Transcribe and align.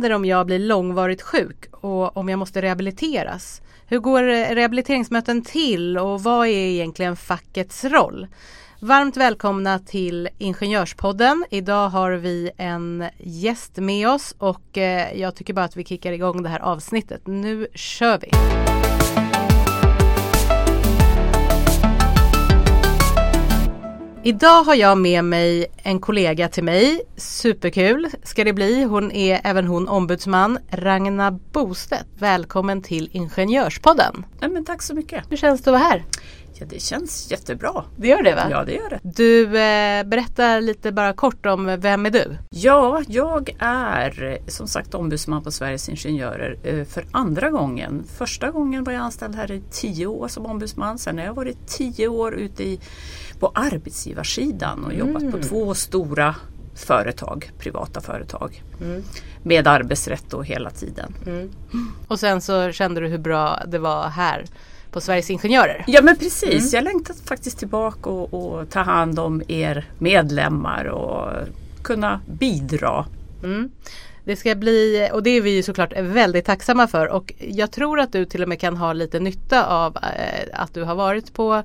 Händer 0.00 0.16
om 0.16 0.24
jag 0.24 0.46
blir 0.46 0.58
långvarigt 0.58 1.22
sjuk 1.22 1.66
och 1.70 2.16
om 2.16 2.28
jag 2.28 2.38
måste 2.38 2.62
rehabiliteras? 2.62 3.62
Hur 3.86 3.98
går 3.98 4.22
eh, 4.22 4.54
rehabiliteringsmöten 4.54 5.42
till 5.42 5.98
och 5.98 6.22
vad 6.22 6.46
är 6.46 6.50
egentligen 6.50 7.16
fackets 7.16 7.84
roll? 7.84 8.26
Varmt 8.80 9.16
välkomna 9.16 9.78
till 9.78 10.28
Ingenjörspodden. 10.38 11.44
Idag 11.50 11.88
har 11.88 12.12
vi 12.12 12.50
en 12.56 13.04
gäst 13.18 13.76
med 13.76 14.08
oss 14.08 14.34
och 14.38 14.78
eh, 14.78 15.20
jag 15.20 15.34
tycker 15.34 15.54
bara 15.54 15.64
att 15.64 15.76
vi 15.76 15.84
kickar 15.84 16.12
igång 16.12 16.42
det 16.42 16.48
här 16.48 16.60
avsnittet. 16.60 17.26
Nu 17.26 17.66
kör 17.74 18.18
vi! 18.18 18.30
Idag 24.22 24.64
har 24.64 24.74
jag 24.74 24.98
med 24.98 25.24
mig 25.24 25.66
en 25.82 26.00
kollega 26.00 26.48
till 26.48 26.64
mig. 26.64 27.00
Superkul 27.16 28.08
ska 28.22 28.44
det 28.44 28.52
bli. 28.52 28.82
Hon 28.82 29.12
är 29.12 29.40
även 29.44 29.66
hon 29.66 29.88
ombudsman. 29.88 30.58
Ragna 30.70 31.30
Bostedt. 31.30 32.06
Välkommen 32.18 32.82
till 32.82 33.08
Ingenjörspodden. 33.12 34.26
Nej, 34.40 34.50
men 34.50 34.64
tack 34.64 34.82
så 34.82 34.94
mycket. 34.94 35.24
Hur 35.30 35.36
känns 35.36 35.62
det 35.62 35.70
att 35.70 35.80
vara 35.80 35.90
här? 35.90 36.04
Ja, 36.60 36.66
det 36.70 36.82
känns 36.82 37.30
jättebra. 37.30 37.84
Det 37.96 38.08
gör 38.08 38.22
det 38.22 38.34
va? 38.34 38.46
Ja, 38.50 38.64
det 38.64 38.72
gör 38.72 38.90
det. 38.90 39.00
Du 39.02 39.44
eh, 39.44 40.04
berättar 40.04 40.60
lite 40.60 40.92
bara 40.92 41.12
kort 41.12 41.46
om 41.46 41.76
vem 41.80 42.06
är 42.06 42.10
du? 42.10 42.36
Ja, 42.50 43.02
jag 43.08 43.56
är 43.58 44.38
som 44.46 44.68
sagt 44.68 44.94
ombudsman 44.94 45.42
på 45.42 45.50
Sveriges 45.50 45.88
Ingenjörer 45.88 46.56
eh, 46.62 46.84
för 46.84 47.04
andra 47.10 47.50
gången. 47.50 48.04
Första 48.16 48.50
gången 48.50 48.84
var 48.84 48.92
jag 48.92 49.02
anställd 49.02 49.34
här 49.34 49.50
i 49.50 49.62
tio 49.70 50.06
år 50.06 50.28
som 50.28 50.46
ombudsman. 50.46 50.98
Sen 50.98 51.18
har 51.18 51.24
jag 51.24 51.34
varit 51.34 51.66
tio 51.66 52.08
år 52.08 52.34
ute 52.34 52.64
i, 52.64 52.80
på 53.38 53.52
arbetsgivarsidan 53.54 54.84
och 54.84 54.94
jobbat 54.94 55.22
Mm. 55.22 55.32
på 55.32 55.38
två 55.38 55.74
stora 55.74 56.34
företag, 56.74 57.50
privata 57.58 58.00
företag. 58.00 58.62
Mm. 58.82 59.02
Med 59.42 59.66
arbetsrätt 59.66 60.34
och 60.34 60.46
hela 60.46 60.70
tiden. 60.70 61.14
Och 62.08 62.20
sen 62.20 62.40
så 62.40 62.72
kände 62.72 63.00
du 63.00 63.08
hur 63.08 63.18
bra 63.18 63.62
det 63.66 63.78
var 63.78 64.08
här 64.08 64.44
på 64.90 65.00
Sveriges 65.00 65.30
Ingenjörer. 65.30 65.84
Ja 65.86 66.02
men 66.02 66.16
precis, 66.16 66.72
jag 66.72 66.84
längtar 66.84 67.14
faktiskt 67.24 67.58
tillbaka 67.58 68.10
och, 68.10 68.34
och 68.34 68.70
ta 68.70 68.80
hand 68.80 69.18
om 69.18 69.42
er 69.48 69.84
medlemmar 69.98 70.84
och 70.84 71.32
kunna 71.82 72.20
bidra. 72.26 73.06
Mm. 73.44 73.70
Det 74.24 74.36
ska 74.36 74.54
bli, 74.54 75.08
och 75.12 75.22
det 75.22 75.30
är 75.30 75.40
vi 75.40 75.62
såklart 75.62 75.92
väldigt 75.96 76.44
tacksamma 76.44 76.88
för 76.88 77.06
och 77.06 77.32
jag 77.38 77.70
tror 77.70 78.00
att 78.00 78.12
du 78.12 78.24
till 78.24 78.42
och 78.42 78.48
med 78.48 78.60
kan 78.60 78.76
ha 78.76 78.92
lite 78.92 79.20
nytta 79.20 79.66
av 79.66 79.96
eh, 79.96 80.48
att 80.52 80.74
du 80.74 80.82
har 80.82 80.94
varit 80.94 81.34
på 81.34 81.62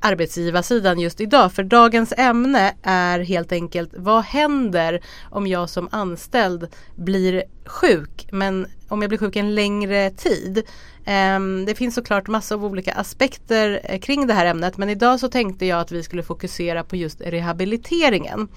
arbetsgivarsidan 0.00 0.98
just 0.98 1.20
idag. 1.20 1.52
För 1.52 1.62
dagens 1.62 2.12
ämne 2.16 2.74
är 2.82 3.20
helt 3.20 3.52
enkelt 3.52 3.90
vad 3.96 4.24
händer 4.24 5.00
om 5.30 5.46
jag 5.46 5.70
som 5.70 5.88
anställd 5.92 6.68
blir 6.96 7.42
sjuk 7.64 8.28
men 8.32 8.66
om 8.88 9.02
jag 9.02 9.08
blir 9.08 9.18
sjuk 9.18 9.36
en 9.36 9.54
längre 9.54 10.10
tid. 10.10 10.62
Ehm, 11.04 11.64
det 11.64 11.74
finns 11.74 11.94
såklart 11.94 12.28
massor 12.28 12.56
av 12.56 12.64
olika 12.64 12.92
aspekter 12.92 13.80
eh, 13.84 13.98
kring 14.00 14.26
det 14.26 14.34
här 14.34 14.46
ämnet 14.46 14.76
men 14.76 14.90
idag 14.90 15.20
så 15.20 15.28
tänkte 15.28 15.66
jag 15.66 15.80
att 15.80 15.92
vi 15.92 16.02
skulle 16.02 16.22
fokusera 16.22 16.84
på 16.84 16.96
just 16.96 17.20
rehabiliteringen. 17.20 18.48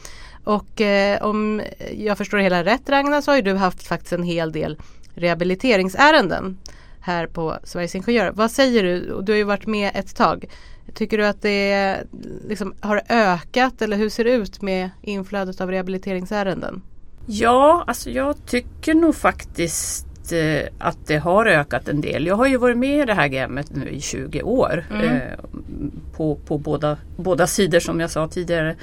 Och 0.44 0.82
eh, 0.82 1.22
om 1.22 1.62
jag 1.98 2.18
förstår 2.18 2.38
det 2.38 2.44
hela 2.44 2.64
rätt 2.64 2.90
Ragnar 2.90 3.22
så 3.22 3.32
har 3.32 3.36
ju 3.36 3.42
du 3.42 3.54
haft 3.54 3.88
faktiskt 3.88 4.14
en 4.14 4.24
hel 4.24 4.52
del 4.52 4.78
rehabiliteringsärenden 5.16 6.58
här 7.02 7.28
på 7.28 7.58
Sveriges 7.64 7.96
Ingenjörer. 7.96 8.32
Vad 8.32 8.52
säger 8.52 8.84
du? 8.84 9.22
Du 9.22 9.32
har 9.32 9.38
ju 9.38 9.44
varit 9.44 9.68
med 9.68 9.92
ett 9.94 10.16
tag. 10.16 10.46
Tycker 10.94 11.18
du 11.18 11.26
att 11.26 11.42
det 11.42 11.98
liksom, 12.48 12.74
har 12.80 13.02
ökat 13.10 13.82
eller 13.82 13.98
hur 13.98 14.10
ser 14.10 14.24
det 14.24 14.32
ut 14.32 14.62
med 14.62 14.90
inflödet 15.02 15.62
av 15.62 15.72
rehabiliteringsärenden? 15.72 16.82
Ja, 17.26 17.84
alltså 17.88 18.10
jag 18.10 18.46
tycker 18.46 18.94
nog 18.94 19.16
faktiskt 19.16 20.32
eh, 20.32 20.68
att 20.80 21.08
det 21.08 21.18
har 21.18 21.46
ökat 21.46 21.88
en 21.88 22.02
del. 22.02 22.28
Jag 22.28 22.36
har 22.36 22.48
ju 22.48 22.58
varit 22.58 22.78
med 22.78 23.00
i 23.00 23.06
det 23.06 23.14
här 23.14 23.28
gamet 23.28 23.76
nu 23.76 23.90
i 23.90 24.02
20 24.02 24.42
år. 24.42 24.86
Mm. 24.92 25.06
Eh, 25.06 25.22
på 26.16 26.36
på 26.36 26.58
båda, 26.58 26.98
båda 27.18 27.48
sidor 27.48 27.80
som 27.80 28.00
jag 28.00 28.12
sa 28.12 28.28
tidigare. 28.28 28.76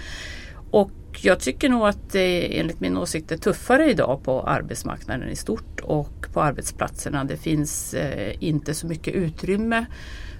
Och 0.71 0.91
jag 1.22 1.41
tycker 1.41 1.69
nog 1.69 1.88
att 1.88 2.12
det 2.12 2.58
enligt 2.58 2.80
min 2.80 2.96
åsikt 2.96 3.32
är 3.32 3.36
tuffare 3.36 3.91
idag 3.91 4.20
på 4.24 4.42
arbetsmarknaden 4.42 5.28
i 5.28 5.36
stort 5.36 5.80
och 5.80 6.26
på 6.32 6.42
arbetsplatserna. 6.42 7.24
Det 7.24 7.36
finns 7.36 7.94
eh, 7.94 8.34
inte 8.41 8.74
så 8.74 8.86
mycket 8.86 9.14
utrymme 9.14 9.86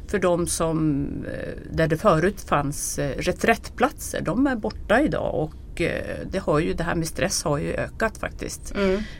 för 0.08 0.18
de 0.18 0.46
som, 0.46 1.06
eh, 1.24 1.54
där 1.70 1.88
det 1.88 1.96
förut 1.96 2.40
fanns 2.40 2.98
eh, 2.98 3.18
reträttplatser, 3.18 4.20
de 4.20 4.46
är 4.46 4.56
borta 4.56 5.00
idag 5.00 5.34
och 5.34 5.80
eh, 5.80 6.16
det, 6.30 6.38
har 6.38 6.58
ju, 6.58 6.72
det 6.72 6.84
här 6.84 6.94
med 6.94 7.06
stress 7.06 7.44
har 7.44 7.58
ju 7.58 7.74
ökat 7.74 8.18
faktiskt 8.18 8.74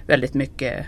väldigt 0.06 0.34
mycket 0.34 0.86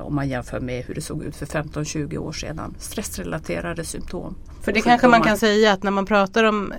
om 0.00 0.14
man 0.14 0.28
jämför 0.28 0.60
med 0.60 0.84
hur 0.84 0.94
det 0.94 1.00
såg 1.00 1.24
ut 1.24 1.36
för 1.36 1.46
15-20 1.46 2.16
år 2.16 2.32
sedan. 2.32 2.74
Stressrelaterade 2.78 3.84
symptom. 3.84 4.36
För 4.62 4.72
det 4.72 4.80
kanske 4.80 5.08
man 5.08 5.22
kan 5.22 5.38
säga 5.38 5.72
att 5.72 5.82
när 5.82 5.90
man 5.90 6.06
pratar 6.06 6.44
om, 6.44 6.72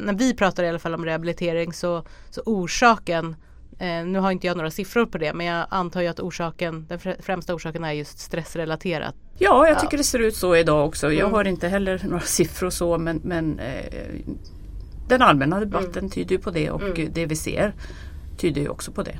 när 0.00 0.14
vi 0.14 0.34
pratar 0.34 0.64
i 0.64 0.68
alla 0.68 0.78
fall 0.78 0.94
om 0.94 1.04
rehabilitering 1.04 1.72
så, 1.72 2.04
så 2.30 2.42
orsaken 2.46 3.36
eh, 3.78 4.04
nu 4.06 4.18
har 4.18 4.30
inte 4.30 4.46
jag 4.46 4.56
några 4.56 4.70
siffror 4.70 5.06
på 5.06 5.18
det 5.18 5.32
men 5.34 5.46
jag 5.46 5.66
antar 5.70 6.00
ju 6.00 6.08
att 6.08 6.20
orsaken, 6.20 6.86
den 6.88 6.98
fr- 6.98 7.22
främsta 7.22 7.54
orsaken 7.54 7.84
är 7.84 7.92
just 7.92 8.18
stressrelaterat. 8.18 9.14
Ja, 9.38 9.66
jag 9.66 9.76
Ja. 9.76 9.80
tycker 9.80 9.98
det 9.98 10.04
ser 10.04 10.18
ut 10.18 10.36
så 10.36 10.56
idag 10.56 10.86
också. 10.86 11.06
Jag 11.12 11.20
Mm. 11.20 11.32
har 11.32 11.44
inte 11.44 11.68
heller 11.68 12.00
några 12.08 12.20
siffror 12.20 12.70
så 12.70 12.98
men, 12.98 13.20
men 13.24 13.58
eh, 13.58 14.14
den 15.08 15.22
allmänna 15.22 15.60
debatten 15.60 16.10
tyder 16.10 16.32
ju 16.32 16.38
på 16.38 16.50
det 16.50 16.70
och 16.70 16.82
Mm. 16.82 17.08
det 17.12 17.26
vi 17.26 17.36
ser 17.36 17.74
tyder 18.38 18.60
ju 18.62 18.68
också 18.68 18.92
på 18.92 19.02
det. 19.02 19.18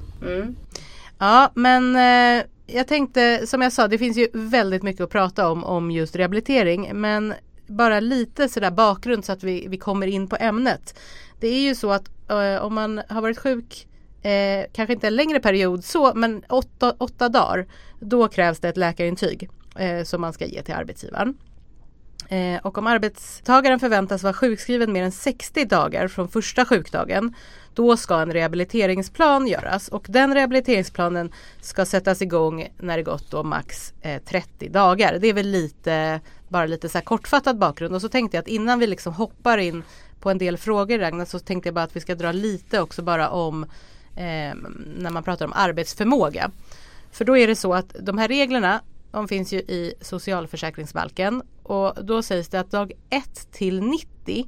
Ja 1.19 1.51
men 1.55 1.97
eh, 1.97 2.45
jag 2.67 2.89
tänkte 2.89 3.47
som 3.47 3.63
jag 3.63 3.73
sa 3.73 3.89
det 3.89 3.99
finns 3.99 4.17
ju 4.17 4.29
väldigt 4.33 4.83
mycket 4.83 5.01
att 5.03 5.11
prata 5.11 5.49
om 5.51 5.65
om 5.65 5.91
just 5.91 6.17
rehabilitering 6.17 6.91
men 6.95 7.35
bara 7.69 8.01
lite 8.01 8.49
sådär 8.49 8.71
bakgrund 8.71 9.25
så 9.25 9.33
att 9.33 9.45
vi, 9.45 9.67
vi 9.69 9.79
kommer 9.79 10.07
in 10.07 10.29
på 10.29 10.37
ämnet. 10.41 10.99
Det 11.41 11.49
är 11.49 11.61
ju 11.61 11.75
så 11.75 11.91
att 11.91 12.11
eh, 12.31 12.63
om 12.63 12.75
man 12.75 13.03
har 13.09 13.23
varit 13.23 13.39
sjuk 13.39 13.89
eh, 14.23 14.67
kanske 14.73 14.93
inte 14.93 15.07
en 15.07 15.17
längre 15.17 15.41
period 15.41 15.85
så 15.85 16.15
men 16.15 16.43
åtta, 16.49 16.95
åtta 16.99 17.29
dagar 17.29 17.67
då 18.01 18.29
krävs 18.29 18.61
det 18.61 18.69
ett 18.69 18.77
läkarintyg 18.77 19.51
eh, 19.77 20.05
som 20.05 20.21
man 20.21 20.33
ska 20.33 20.47
ge 20.47 20.63
till 20.63 20.75
arbetsgivaren. 20.75 21.35
Eh, 22.29 22.61
och 22.63 22.79
om 22.79 22.87
arbetstagaren 22.87 23.81
förväntas 23.81 24.23
vara 24.23 24.35
sjukskriven 24.35 24.93
mer 24.93 25.03
än 25.03 25.13
60 25.13 25.65
dagar 25.65 26.09
från 26.09 26.29
första 26.29 26.65
sjukdagen 26.65 27.35
då 27.79 27.97
ska 27.97 28.21
en 28.21 28.33
rehabiliteringsplan 28.33 29.47
göras 29.47 29.89
och 29.89 30.07
den 30.09 30.35
rehabiliteringsplanen 30.35 31.33
ska 31.61 31.85
sättas 31.85 32.23
igång 32.23 32.69
när 32.79 32.97
det 32.97 33.03
gått 33.03 33.31
då 33.31 33.43
max 33.43 33.93
eh, 34.01 34.23
30 34.23 34.69
dagar. 34.69 35.19
Det 35.19 35.29
är 35.29 35.33
väl 35.33 35.49
lite, 35.49 36.21
bara 36.49 36.67
lite 36.67 36.89
så 36.89 36.99
här 36.99 37.05
kortfattad 37.05 37.59
bakgrund 37.59 37.95
och 37.95 38.01
så 38.01 38.09
tänkte 38.09 38.37
jag 38.37 38.43
att 38.43 38.49
innan 38.49 38.79
vi 38.79 38.87
liksom 38.87 39.13
hoppar 39.13 39.59
in 39.59 39.83
på 40.21 40.31
en 40.31 40.39
del 40.39 40.57
frågor 40.57 40.99
Ragnar 40.99 41.25
så 41.25 41.39
tänkte 41.39 41.69
jag 41.69 41.75
bara 41.75 41.85
att 41.85 41.97
vi 41.97 42.01
ska 42.01 42.15
dra 42.15 42.33
lite 42.33 42.81
också 42.81 43.03
bara 43.03 43.31
om 43.31 43.65
eh, 44.17 44.55
när 44.97 45.11
man 45.11 45.23
pratar 45.23 45.47
om 45.47 45.53
arbetsförmåga. 45.53 46.51
För 47.13 47.25
då 47.25 47.37
är 47.37 47.47
det 47.47 47.57
så 47.57 47.75
att 47.75 47.97
de 48.01 48.19
här 48.19 48.29
reglerna 48.29 48.81
de 49.11 49.29
finns 49.29 49.53
ju 49.53 49.59
i 49.59 49.95
socialförsäkringsbalken 50.01 51.43
och 51.63 52.05
då 52.05 52.23
sägs 52.23 52.49
det 52.49 52.61
att 52.61 52.71
dag 52.71 52.93
1 53.11 53.53
till 53.53 53.81
90 53.81 54.47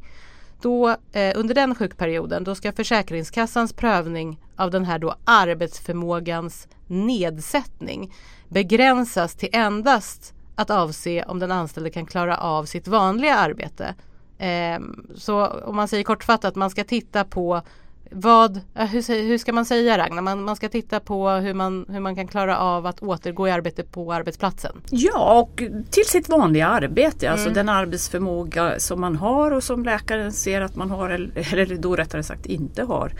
då, 0.62 0.96
eh, 1.12 1.32
under 1.36 1.54
den 1.54 1.74
sjukperioden 1.74 2.44
då 2.44 2.54
ska 2.54 2.72
Försäkringskassans 2.72 3.72
prövning 3.72 4.40
av 4.56 4.70
den 4.70 4.84
här 4.84 4.98
då 4.98 5.14
arbetsförmågans 5.24 6.68
nedsättning 6.86 8.12
begränsas 8.48 9.34
till 9.34 9.48
endast 9.52 10.34
att 10.54 10.70
avse 10.70 11.22
om 11.22 11.38
den 11.38 11.50
anställde 11.50 11.90
kan 11.90 12.06
klara 12.06 12.36
av 12.36 12.64
sitt 12.64 12.88
vanliga 12.88 13.34
arbete. 13.36 13.94
Eh, 14.38 14.80
så 15.14 15.46
om 15.46 15.76
man 15.76 15.88
säger 15.88 16.04
kortfattat, 16.04 16.54
man 16.54 16.70
ska 16.70 16.84
titta 16.84 17.24
på 17.24 17.62
vad, 18.12 18.60
hur, 18.74 19.22
hur 19.28 19.38
ska 19.38 19.52
man 19.52 19.64
säga 19.64 19.98
Ragnar? 19.98 20.22
Man, 20.22 20.42
man 20.44 20.56
ska 20.56 20.68
titta 20.68 21.00
på 21.00 21.28
hur 21.30 21.54
man, 21.54 21.86
hur 21.88 22.00
man 22.00 22.16
kan 22.16 22.26
klara 22.28 22.58
av 22.58 22.86
att 22.86 23.02
återgå 23.02 23.48
i 23.48 23.50
arbete 23.50 23.82
på 23.82 24.12
arbetsplatsen. 24.12 24.76
Ja, 24.90 25.40
och 25.40 25.62
till 25.90 26.04
sitt 26.06 26.28
vanliga 26.28 26.66
arbete, 26.66 27.30
alltså 27.30 27.46
Mm. 27.46 27.54
den 27.54 27.68
arbetsförmåga 27.68 28.74
som 28.80 29.00
man 29.00 29.16
har 29.16 29.50
och 29.50 29.62
som 29.64 29.84
läkaren 29.84 30.32
ser 30.32 30.60
att 30.60 30.76
man 30.76 30.90
har 30.90 31.10
eller 31.10 31.54
eller 31.62 31.76
då 31.76 31.96
rättare 31.96 32.22
sagt 32.22 32.46
inte 32.46 32.82
har. 32.82 33.12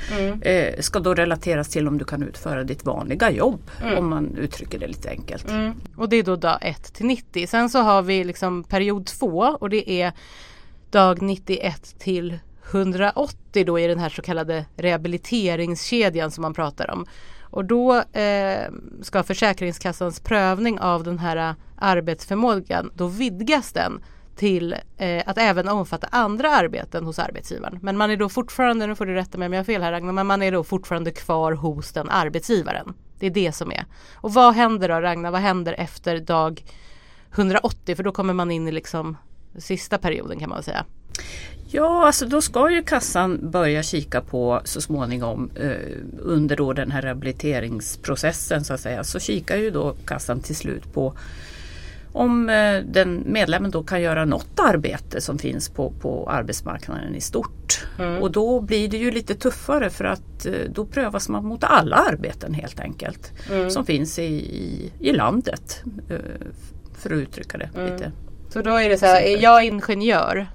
Eh, 0.43 0.81
ska 0.81 1.01
då 1.01 1.15
relateras 1.15 1.69
till 1.69 1.89
om 1.89 1.99
du 1.99 2.05
kan 2.05 2.23
utföra 2.23 2.65
ditt 2.65 2.85
vanliga 2.85 3.31
jobb, 3.31 3.61
Mm. 3.83 3.99
om 3.99 4.09
man 4.09 4.37
uttrycker 4.37 4.79
det 4.79 4.87
lite 4.87 5.09
enkelt. 5.11 5.47
Och 5.97 6.09
det 6.09 6.17
är 6.17 6.23
då 6.23 6.37
dag 6.37 6.59
1 6.61 6.93
till 6.93 7.07
90. 7.07 7.47
Sen 7.47 7.69
så 7.71 7.79
har 7.79 8.03
vi 8.03 8.25
liksom 8.25 8.65
period 8.65 9.07
2 9.07 9.57
och 9.61 9.71
det 9.71 9.91
är 9.91 10.13
dag 10.91 11.23
91 11.23 11.95
till 11.99 12.39
180 12.71 13.65
då 13.67 13.79
i 13.79 13.87
den 13.87 13.99
här 13.99 14.09
så 14.09 14.23
kallade 14.23 14.67
rehabiliteringskedjan 14.77 16.31
som 16.31 16.43
man 16.43 16.55
pratar 16.55 16.91
om. 16.91 17.07
Och 17.43 17.65
då 17.65 17.97
eh, 17.97 18.71
ska 19.03 19.23
Försäkringskassans 19.23 20.21
prövning 20.21 20.81
av 20.81 21.05
den 21.05 21.19
här 21.19 21.37
eh, 21.37 21.55
arbetsförmågan, 21.77 22.91
då 22.95 23.07
vidgas 23.07 23.73
den 23.73 24.05
till 24.37 24.77
eh, 24.97 25.23
att 25.27 25.39
även 25.39 25.69
omfatta 25.69 26.07
andra 26.11 26.51
arbeten 26.51 27.05
hos 27.05 27.19
arbetsgivaren. 27.19 27.79
Men 27.83 27.97
man 27.97 28.11
är 28.11 28.17
då 28.17 28.29
fortfarande, 28.29 28.87
nu 28.87 28.95
får 28.95 29.07
du 29.07 29.15
rätta 29.15 29.39
mig 29.39 29.47
om 29.47 29.53
jag 29.53 29.61
har 29.61 29.65
fel 29.65 29.83
här 29.83 29.93
Ragnar, 29.93 30.13
men 30.13 30.27
man 30.27 30.43
är 30.43 30.53
då 30.53 30.65
fortfarande 30.65 31.11
kvar 31.11 31.53
hos 31.53 31.93
den 31.93 32.11
arbetsgivaren. 32.11 32.95
Det 33.19 33.27
är 33.27 33.31
det 33.31 33.53
som 33.53 33.73
är. 33.73 33.85
Och 34.15 34.35
vad 34.35 34.55
händer 34.55 34.89
då 34.89 35.01
Ragnar, 35.01 35.31
vad 35.31 35.41
händer 35.41 35.75
efter 35.79 36.19
dag 36.19 36.65
180? 37.35 37.97
För 37.97 38.03
då 38.03 38.13
kommer 38.13 38.35
man 38.35 38.51
in 38.51 38.69
i 38.69 38.73
liksom 38.73 39.17
sista 39.59 39.99
perioden 39.99 40.39
kan 40.39 40.49
man 40.49 40.63
säga. 40.63 40.85
Ja, 41.73 42.07
alltså 42.07 42.27
då 42.27 42.41
ska 42.41 42.71
ju 42.71 42.83
kassan 42.83 43.51
börja 43.51 43.83
kika 43.83 44.21
på 44.21 44.61
så 44.65 44.81
småningom 44.81 45.51
eh, 45.55 45.71
under 46.19 46.57
då 46.57 46.73
den 46.73 46.91
här 46.91 47.03
rehabiliteringsprocessen 47.03 48.65
så 48.65 48.75
att 48.75 48.81
säga. 48.81 49.05
Så 49.05 49.19
kikar 49.19 49.57
ju 49.57 49.71
då 49.71 49.97
kassan 50.07 50.41
till 50.41 50.57
slut 50.57 50.93
på 50.93 51.15
om 52.13 52.51
eh, 52.51 52.83
den 52.85 53.23
medlemmen 53.27 53.71
då 53.71 53.83
kan 53.83 54.03
göra 54.03 54.25
något 54.25 54.61
arbete 54.61 55.21
som 55.21 55.39
finns 55.39 55.69
på, 55.69 55.93
på 56.01 56.31
arbetsmarknaden 56.31 57.15
i 57.15 57.21
stort. 57.21 57.87
Mm. 57.99 58.23
Och 58.23 58.33
då 58.33 58.61
blir 58.61 58.89
det 58.89 58.97
ju 58.97 59.11
lite 59.11 59.35
tuffare 59.35 59.91
för 59.91 60.05
att 60.05 60.47
eh, 60.47 60.53
då 60.69 60.87
prövas 60.87 61.29
man 61.29 61.45
mot 61.45 61.65
alla 61.65 61.97
arbeten 61.97 62.55
helt 62.55 62.81
enkelt. 62.81 63.33
Mm. 63.51 63.71
Som 63.71 63.87
finns 63.87 64.19
i, 64.19 64.23
i, 64.23 64.93
i, 65.01 65.13
landet. 65.13 65.83
Eh, 66.09 66.17
för 66.99 67.11
att 67.11 67.19
uttrycka 67.19 67.59
det 67.59 67.71
mm. 67.75 67.93
lite. 67.93 68.13
Så 68.49 68.63
då 68.63 68.77
är 68.77 68.89
det 68.89 68.99
så 68.99 69.07
här, 69.07 69.23
är 69.23 69.43
jag 69.43 69.65
ingenjör 69.65 70.47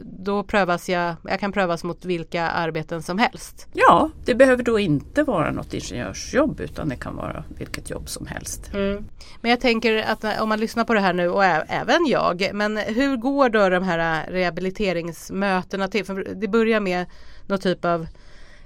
då 0.00 0.42
prövas 0.42 0.88
jag, 0.88 1.14
jag 1.28 1.40
kan 1.40 1.52
prövas 1.52 1.84
mot 1.84 2.04
vilka 2.04 2.48
arbeten 2.48 3.02
som 3.02 3.18
helst. 3.18 3.66
Ja, 3.72 4.10
det 4.24 4.34
behöver 4.34 4.62
då 4.62 4.78
inte 4.78 5.22
vara 5.22 5.50
något 5.50 5.74
ingenjörsjobb 5.74 6.60
utan 6.60 6.88
det 6.88 6.96
kan 6.96 7.16
vara 7.16 7.44
vilket 7.58 7.90
jobb 7.90 8.08
som 8.08 8.26
helst. 8.26 8.70
Mm. 8.74 9.04
Men 9.40 9.50
jag 9.50 9.60
tänker 9.60 10.02
att 10.02 10.40
om 10.40 10.48
man 10.48 10.60
lyssnar 10.60 10.84
på 10.84 10.94
det 10.94 11.00
här 11.00 11.12
nu 11.12 11.28
och 11.28 11.44
även 11.44 12.06
jag, 12.06 12.50
men 12.52 12.76
hur 12.76 13.16
går 13.16 13.48
då 13.48 13.68
de 13.68 13.82
här 13.82 14.30
rehabiliteringsmötena 14.30 15.88
till? 15.88 16.04
För 16.04 16.34
det 16.34 16.48
börjar 16.48 16.80
med 16.80 17.06
någon 17.46 17.58
typ 17.58 17.84
av 17.84 18.06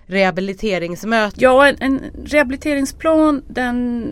rehabiliteringsmöte? 0.08 1.36
Ja, 1.40 1.68
en, 1.68 1.76
en, 1.80 2.00
rehabiliteringsplan 2.24 3.42
den 3.48 4.04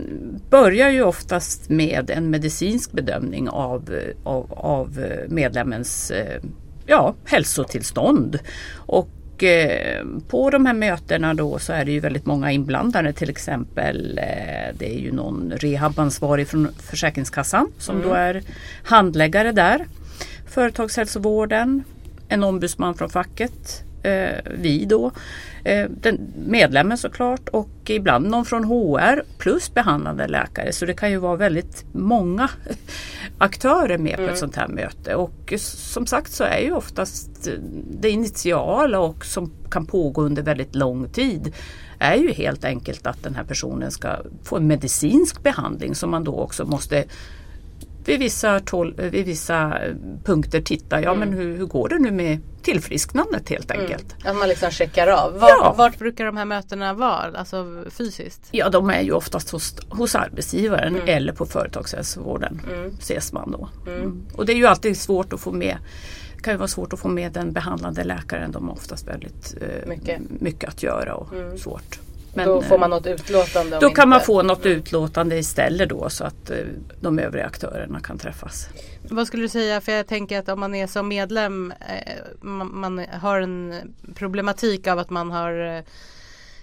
börjar 0.49 0.89
ju 0.89 1.03
oftast 1.03 1.69
med 1.69 2.09
en 2.09 2.29
medicinsk 2.29 2.91
bedömning 2.91 3.49
av, 3.49 3.99
av, 4.23 4.53
av 4.53 5.07
medlemmens 5.27 6.11
eh, 6.11 6.41
ja, 6.87 7.15
hälsotillstånd. 7.25 8.39
Och 8.75 9.43
eh, 9.43 10.05
på 10.27 10.49
de 10.49 10.65
här 10.65 10.73
mötena 10.73 11.33
då 11.33 11.59
så 11.59 11.73
är 11.73 11.85
det 11.85 11.91
ju 11.91 11.99
väldigt 11.99 12.25
många 12.25 12.51
inblandade. 12.51 13.13
Till 13.13 13.29
exempel 13.29 14.17
eh, 14.17 14.75
det 14.77 14.95
är 14.95 14.99
ju 14.99 15.11
någon 15.11 15.53
rehabansvarig 15.55 16.47
från 16.47 16.67
Försäkringskassan 16.79 17.71
som 17.77 17.95
mm. 17.95 18.07
då 18.07 18.13
är 18.13 18.41
handläggare 18.83 19.51
där. 19.51 19.85
Företagshälsovården, 20.47 21.83
en 22.27 22.43
ombudsman 22.43 22.95
från 22.95 23.09
facket, 23.09 23.83
eh, 24.03 24.29
vi 24.57 24.85
då, 24.85 25.11
den, 25.89 26.33
medlemmen 26.47 26.97
såklart 26.97 27.49
och 27.49 27.69
ibland 27.85 28.29
någon 28.29 28.45
från 28.45 28.63
HR 28.63 29.23
plus 29.37 29.73
behandlande 29.73 30.27
läkare. 30.27 30.71
Så 30.71 30.85
det 30.85 30.93
kan 30.93 31.11
ju 31.11 31.17
vara 31.17 31.35
väldigt 31.35 31.85
många 31.91 32.49
aktörer 33.37 33.97
med 33.97 34.13
mm. 34.13 34.15
på 34.15 34.21
ett 34.21 34.27
mm. 34.27 34.37
sånt 34.37 34.55
här 34.55 34.67
möte. 34.67 35.15
Och 35.15 35.53
som 35.57 36.05
sagt 36.05 36.31
så 36.31 36.43
är 36.43 36.59
ju 36.59 36.71
oftast 36.71 37.49
det 37.99 38.09
initiala 38.09 38.99
och 38.99 39.25
som 39.25 39.51
kan 39.71 39.85
pågå 39.85 40.21
under 40.21 40.43
väldigt 40.43 40.75
lång 40.75 41.09
tid 41.09 41.53
är 41.99 42.15
ju 42.15 42.31
helt 42.31 42.65
enkelt 42.65 43.07
att 43.07 43.23
den 43.23 43.35
här 43.35 43.43
personen 43.43 43.91
ska 43.91 44.17
få 44.43 44.57
en 44.57 44.67
medicinsk 44.67 45.43
behandling 45.43 45.95
som 45.95 46.11
man 46.11 46.23
då 46.23 46.39
också 46.39 46.65
måste 46.65 47.03
vid 48.05 48.19
vissa, 48.19 48.59
tol, 48.59 48.95
vid 49.11 49.25
vissa 49.25 49.77
punkter 50.23 50.61
titta, 50.61 51.01
ja 51.01 51.13
mm. 51.13 51.19
men 51.29 51.37
hur, 51.37 51.57
hur 51.57 51.65
går 51.65 51.89
det 51.89 51.99
nu 51.99 52.11
med 52.11 52.39
tillfrisknandet 52.67 53.49
helt 53.49 53.71
mm. 53.71 53.83
enkelt. 53.83 54.15
Mm. 54.19 54.31
Att 54.31 54.39
man 54.39 54.49
liksom 54.49 54.71
checkar 54.71 55.07
av. 55.07 55.39
Var, 55.39 55.49
ja. 55.49 55.75
Vart 55.77 55.99
brukar 55.99 56.25
de 56.25 56.37
här 56.37 56.45
mötena 56.45 56.93
vara, 56.93 57.37
alltså 57.37 57.83
fysiskt? 57.89 58.47
Ja 58.51 58.69
de 58.69 58.89
är 58.89 59.01
ju 59.01 59.11
oftast 59.11 59.49
hos, 59.49 59.75
hos 59.89 60.15
arbetsgivaren 60.15 60.95
mm. 60.95 61.07
eller 61.07 61.33
på 61.33 61.45
företagshälsovården 61.45 62.61
mm. 62.73 62.91
ses 62.99 63.33
man 63.33 63.51
då. 63.51 63.69
Mm. 63.87 63.99
mm. 63.99 64.25
Och 64.33 64.45
det 64.45 64.53
är 64.53 64.57
ju 64.57 64.67
alltid 64.67 64.97
svårt 64.97 65.33
att 65.33 65.39
få 65.39 65.51
med 65.51 65.77
det 66.35 66.43
kan 66.43 66.53
ju 66.53 66.57
vara 66.57 66.67
svårt 66.67 66.93
att 66.93 66.99
få 66.99 67.07
med 67.07 67.31
den 67.31 67.53
behandlande 67.53 68.03
läkaren. 68.03 68.51
De 68.51 68.67
har 68.67 68.75
oftast 68.75 69.07
väldigt 69.07 69.55
eh, 69.61 69.89
mycket. 69.89 70.19
mycket 70.29 70.69
att 70.69 70.83
göra 70.83 71.15
och 71.15 71.59
svårt. 71.59 71.99
Men, 72.37 72.47
då 72.47 72.61
får 72.61 72.77
man 72.77 72.89
något 72.89 73.07
utlåtande? 73.07 73.75
Då 73.75 73.89
kan 73.89 73.89
inte. 73.89 74.05
man 74.05 74.21
få 74.21 74.43
något 74.43 74.65
utlåtande 74.65 75.37
istället 75.37 75.89
då 75.89 76.09
så 76.09 76.23
att 76.23 76.49
eh, 76.49 76.57
de 76.99 77.19
övriga 77.19 77.45
aktörerna 77.45 77.99
kan 77.99 78.17
träffas. 78.17 78.69
Vad 79.09 79.27
skulle 79.27 79.43
du 79.43 79.49
säga, 79.49 79.81
för 79.81 79.91
jag 79.91 80.07
tänker 80.07 80.39
att 80.39 80.49
om 80.49 80.59
man 80.59 80.75
är 80.75 80.87
som 80.87 81.07
medlem, 81.07 81.73
eh, 81.79 82.13
man, 82.41 83.05
har 83.21 83.41
en 83.41 83.75
problematik 84.15 84.87
av 84.87 84.99
att 84.99 85.09
man 85.09 85.31
har 85.31 85.77
eh, 85.77 85.83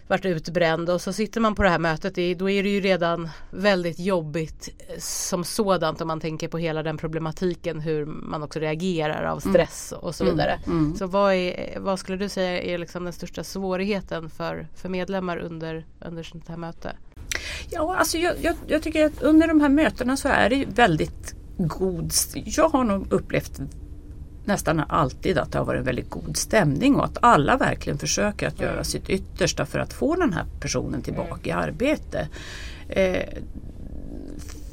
varit 0.09 0.25
utbränd 0.25 0.91
och 0.91 1.01
så 1.01 1.13
sitter 1.13 1.41
man 1.41 1.55
på 1.55 1.63
det 1.63 1.69
här 1.69 1.79
mötet. 1.79 2.39
Då 2.39 2.51
är 2.51 2.63
det 2.63 2.69
ju 2.69 2.81
redan 2.81 3.29
väldigt 3.51 3.99
jobbigt 3.99 4.69
eh, 4.79 4.99
som 4.99 5.45
sådant 5.45 6.01
om 6.01 6.09
man 6.09 6.21
tänker 6.21 6.49
på 6.49 6.59
hela 6.59 6.83
den 6.83 6.97
problematiken 6.97 7.81
hur 7.81 8.07
man 8.07 8.43
också 8.43 8.59
reagerar 8.59 9.25
av 9.25 9.43
mm. 9.45 9.55
stress 9.55 9.93
mm. 9.93 10.05
och 10.05 10.15
så 10.15 10.25
vidare. 10.25 10.61
Mm. 10.67 10.79
Mm. 10.79 10.97
Så 10.97 11.07
vad, 11.07 11.35
är, 11.35 11.79
vad, 11.81 11.99
skulle 11.99 12.19
du 12.19 12.29
säga 12.29 12.63
är 12.63 12.79
liksom 12.79 13.05
den 13.05 13.13
största 13.13 13.45
svårigheten 13.45 14.31
för, 14.31 14.69
för 14.75 14.89
medlemmar 14.89 15.39
under, 15.39 15.87
under 16.01 16.23
sånt 16.23 16.49
här 16.49 16.57
möte? 16.57 16.97
Ja, 17.71 17.97
alltså 17.97 18.19
jag, 18.19 18.35
jag, 18.41 18.57
jag 18.67 18.83
tycker 18.83 19.07
att 19.07 19.23
under 19.23 19.49
de 19.49 19.61
här 19.61 19.69
mötena 19.69 20.17
så 20.17 20.29
är 20.29 20.51
det 20.51 20.65
väldigt 20.69 21.35
god... 21.57 22.13
Jag 22.35 22.69
har 22.69 22.85
nog 22.85 23.13
upplevt 23.13 23.61
nästan 24.45 24.81
alltid 24.89 25.39
att 25.39 25.53
det 25.53 25.59
har 25.59 25.65
varit 25.65 25.79
en 25.79 25.85
väldigt 25.85 26.11
god 26.11 26.37
stämning 26.37 26.97
och 26.97 27.05
att 27.05 27.19
alla 27.21 27.57
verkligen 27.57 27.99
försöker 27.99 28.49
att 28.49 28.61
göra 28.61 28.73
mm. 28.73 28.85
sitt 28.85 29.11
yttersta 29.11 29.67
för 29.67 29.79
att 29.79 29.93
få 29.93 30.17
den 30.17 30.33
här 30.33 30.45
personen 30.61 31.03
tillbaka 31.03 31.51
i 31.51 31.53
arbete. 31.53 32.29
Eh, 32.89 33.29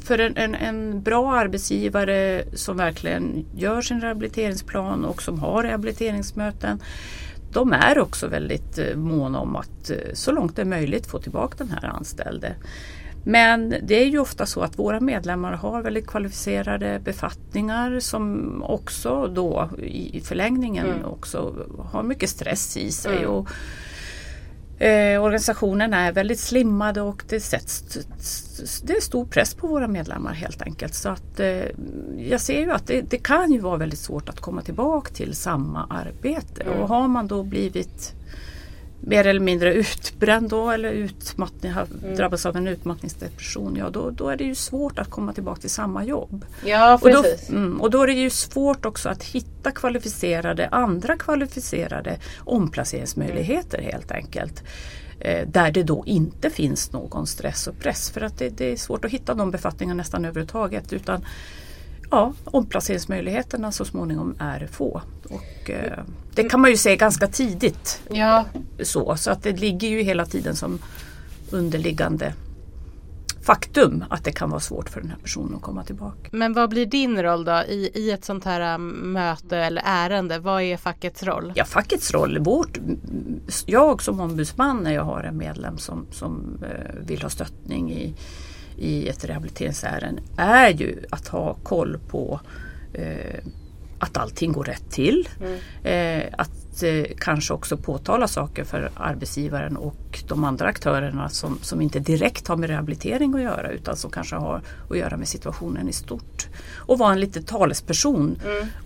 för 0.03 0.19
en, 0.19 0.37
en, 0.37 0.55
en, 0.55 1.01
bra 1.01 1.33
arbetsgivare 1.33 2.43
som 2.53 2.77
verkligen 2.77 3.45
gör 3.55 3.81
sin 3.81 4.01
rehabiliteringsplan 4.01 5.05
och 5.05 5.21
som 5.21 5.39
har 5.39 5.63
rehabiliteringsmöten 5.63 6.79
de 7.53 7.73
är 7.73 7.99
också 7.99 8.27
väldigt 8.27 8.77
eh, 8.77 8.95
måna 8.95 9.39
om 9.39 9.55
att 9.55 9.89
eh, 9.89 9.97
så 10.13 10.31
långt 10.31 10.55
det 10.55 10.61
är 10.61 10.65
möjligt 10.65 11.07
få 11.07 11.19
tillbaka 11.19 11.55
den 11.57 11.69
här 11.69 11.89
anställde. 11.89 12.55
Men 13.23 13.75
det 13.83 13.95
är 13.95 14.05
ju 14.05 14.19
ofta 14.19 14.45
så 14.45 14.61
att 14.61 14.79
våra 14.79 14.99
medlemmar 14.99 15.53
har 15.53 15.81
väldigt 15.81 16.07
kvalificerade 16.07 16.99
befattningar 16.99 17.99
som 17.99 18.63
också 18.63 19.27
då 19.27 19.69
i 19.83 20.21
förlängningen 20.21 20.85
mm. 20.85 21.05
också 21.05 21.65
har 21.79 22.03
mycket 22.03 22.29
stress 22.29 22.77
i 22.77 22.91
sig. 22.91 23.17
Mm. 23.17 23.29
Och, 23.29 23.49
eh, 24.83 25.23
organisationen 25.23 25.93
är 25.93 26.11
väldigt 26.11 26.39
slimmade 26.39 27.01
och 27.01 27.23
det, 27.29 27.39
sätts, 27.39 27.81
det 28.83 28.93
är 28.93 29.01
stor 29.01 29.25
press 29.25 29.53
på 29.53 29.67
våra 29.67 29.87
medlemmar 29.87 30.33
helt 30.33 30.61
enkelt. 30.61 30.93
Så 30.93 31.09
att, 31.09 31.39
eh, 31.39 31.63
jag 32.17 32.41
ser 32.41 32.59
ju 32.59 32.71
att 32.71 32.87
det, 32.87 33.01
det, 33.01 33.17
kan 33.17 33.51
ju 33.51 33.59
vara 33.59 33.77
väldigt 33.77 33.99
svårt 33.99 34.29
att 34.29 34.39
komma 34.39 34.61
tillbaka 34.61 35.13
till 35.13 35.35
samma 35.35 35.85
arbete. 35.89 36.63
Mm. 36.63 36.79
Och 36.79 36.89
har 36.89 37.07
man 37.07 37.27
då 37.27 37.43
blivit 37.43 38.13
mer 39.01 39.27
eller 39.27 39.39
mindre 39.39 39.73
utbränd 39.73 40.49
då 40.49 40.69
eller 40.69 40.91
utmattning, 40.91 41.71
mm. 41.71 42.15
drabbats 42.15 42.45
av 42.45 42.55
en 42.57 42.67
utmattningsdepression, 42.67 43.75
ja 43.75 43.89
då, 43.89 44.09
då 44.09 44.29
är 44.29 44.37
det 44.37 44.43
ju 44.43 44.55
svårt 44.55 44.99
att 44.99 45.09
komma 45.09 45.33
tillbaka 45.33 45.61
till 45.61 45.69
samma 45.69 46.05
jobb. 46.05 46.45
Ja, 46.65 46.99
precis. 47.03 47.49
Och 47.49 47.55
då, 47.55 47.57
mm, 47.57 47.81
och 47.81 47.91
då 47.91 48.03
är 48.03 48.07
det 48.07 48.13
ju 48.13 48.29
svårt 48.29 48.85
också 48.85 49.09
att 49.09 49.23
hitta 49.23 49.71
kvalificerade, 49.71 50.67
andra 50.67 51.17
kvalificerade 51.17 52.17
omplaceringsmöjligheter 52.39 53.77
mm. 53.77 53.91
helt 53.91 54.11
enkelt. 54.11 54.63
Eh, 55.19 55.47
där 55.47 55.71
det 55.71 55.83
då 55.83 56.03
inte 56.05 56.49
finns 56.49 56.91
någon 56.91 57.27
stress 57.27 57.67
och 57.67 57.79
press 57.79 58.09
för 58.09 58.21
att 58.21 58.37
det, 58.37 58.49
det 58.49 58.71
är 58.71 58.75
svårt 58.75 59.05
att 59.05 59.11
hitta 59.11 59.33
de 59.33 59.51
befattningarna 59.51 59.97
nästan 59.97 60.25
överhuvudtaget. 60.25 60.93
Utan 60.93 61.25
ja, 62.11 62.33
omplaceringsmöjligheterna 62.45 63.71
så 63.71 63.85
småningom 63.85 64.35
är 64.39 64.67
få. 64.67 65.01
Och, 65.29 65.69
eh, 65.69 65.99
det 66.35 66.43
kan 66.43 66.61
man 66.61 66.69
ju 66.69 66.77
se 66.77 66.95
ganska 66.95 67.27
tidigt. 67.27 68.01
Ja. 68.09 68.45
Så, 68.83 69.15
så 69.15 69.31
att 69.31 69.43
det 69.43 69.59
ligger 69.59 69.87
ju 69.87 70.01
hela 70.01 70.25
tiden 70.25 70.55
som 70.55 70.79
underliggande 71.51 72.33
faktum 73.41 74.03
att 74.09 74.23
det 74.23 74.31
kan 74.31 74.49
vara 74.49 74.59
svårt 74.59 74.89
för 74.89 75.01
den 75.01 75.09
här 75.09 75.17
personen 75.17 75.55
att 75.55 75.61
komma 75.61 75.83
tillbaka. 75.83 76.29
Men 76.31 76.53
vad 76.53 76.69
blir 76.69 76.85
din 76.85 77.23
roll 77.23 77.45
då 77.45 77.51
i, 77.51 77.91
i 77.93 78.11
ett 78.11 78.25
sånt 78.25 78.45
här 78.45 78.75
um, 78.75 78.89
möte 78.89 79.57
eller 79.57 79.81
ärende? 79.85 80.39
Vad 80.39 80.61
är 80.61 80.77
fackets 80.77 81.23
roll? 81.23 81.53
Ja, 81.55 81.65
fackets 81.65 82.11
roll, 82.11 82.39
vårt, 82.39 82.79
jag 83.65 84.01
som 84.01 84.19
ombudsman 84.19 84.83
när 84.83 84.93
jag 84.93 85.03
har 85.03 85.23
en 85.23 85.37
medlem 85.37 85.77
som, 85.77 86.05
som 86.11 86.63
eh, 86.63 87.05
vill 87.05 87.21
ha 87.21 87.29
stöttning 87.29 87.91
i 87.91 88.15
i 88.81 89.07
ett 89.07 89.25
rehabiliteringsärende 89.25 90.21
är 90.37 90.69
ju 90.69 91.03
att 91.09 91.27
ha 91.27 91.53
koll 91.53 91.99
på 92.07 92.39
eh, 92.93 93.39
att 93.99 94.17
allting 94.17 94.51
går 94.51 94.63
rätt 94.63 94.91
till. 94.91 95.29
Eh, 95.83 96.23
att 96.37 96.83
eh, 96.83 97.05
kanske 97.17 97.53
också 97.53 97.77
påtala 97.77 98.27
saker 98.27 98.63
för 98.63 98.91
arbetsgivaren 98.95 99.77
och 99.77 100.23
de 100.27 100.43
andra 100.43 100.67
aktörerna 100.67 101.29
som, 101.29 101.59
som 101.61 101.81
inte 101.81 101.99
direkt 101.99 102.47
har 102.47 102.55
med 102.55 102.69
rehabilitering 102.69 103.35
att 103.35 103.41
göra 103.41 103.71
utan 103.71 103.95
som 103.95 104.11
kanske 104.11 104.35
har 104.35 104.61
att 104.89 104.97
göra 104.97 105.17
med 105.17 105.27
situationen 105.27 105.89
i 105.89 105.93
stort. 105.93 106.47
Och 106.75 106.99
vara 106.99 107.11
en 107.11 107.19
liten 107.19 107.43
talesperson 107.43 108.39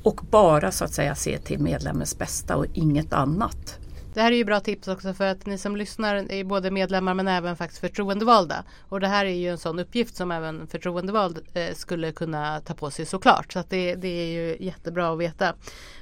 och 0.03 0.21
bara 0.31 0.71
så 0.71 0.85
att 0.85 0.93
säga 0.93 1.15
se 1.15 1.37
till 1.37 1.59
medlemmens 1.59 2.17
bästa 2.17 2.55
och 2.55 2.65
inget 2.73 3.13
annat. 3.13 3.79
Det 4.15 4.21
här 4.21 4.31
är 4.31 4.35
ju 4.35 4.45
bra 4.45 4.59
tips 4.59 4.87
också 4.87 5.13
för 5.13 5.25
att 5.25 5.45
ni 5.45 5.57
som 5.57 5.75
lyssnar 5.75 6.31
är 6.31 6.43
både 6.43 6.71
medlemmar 6.71 7.13
men 7.13 7.27
även 7.27 7.55
faktiskt 7.55 7.81
förtroendevalda. 7.81 8.63
Och 8.89 8.99
det 8.99 9.07
här 9.07 9.25
är 9.25 9.35
ju 9.35 9.49
en 9.49 9.57
sån 9.57 9.79
uppgift 9.79 10.15
som 10.15 10.31
även 10.31 10.67
förtroendevald 10.67 11.39
eh, 11.53 11.73
skulle 11.73 12.11
kunna 12.11 12.59
ta 12.59 12.73
på 12.73 12.91
sig 12.91 13.05
såklart. 13.05 13.53
Så 13.53 13.59
att 13.59 13.69
det, 13.69 13.95
det 13.95 14.07
är 14.07 14.27
ju 14.27 14.57
jättebra 14.59 15.13
att 15.13 15.19
veta. 15.19 15.53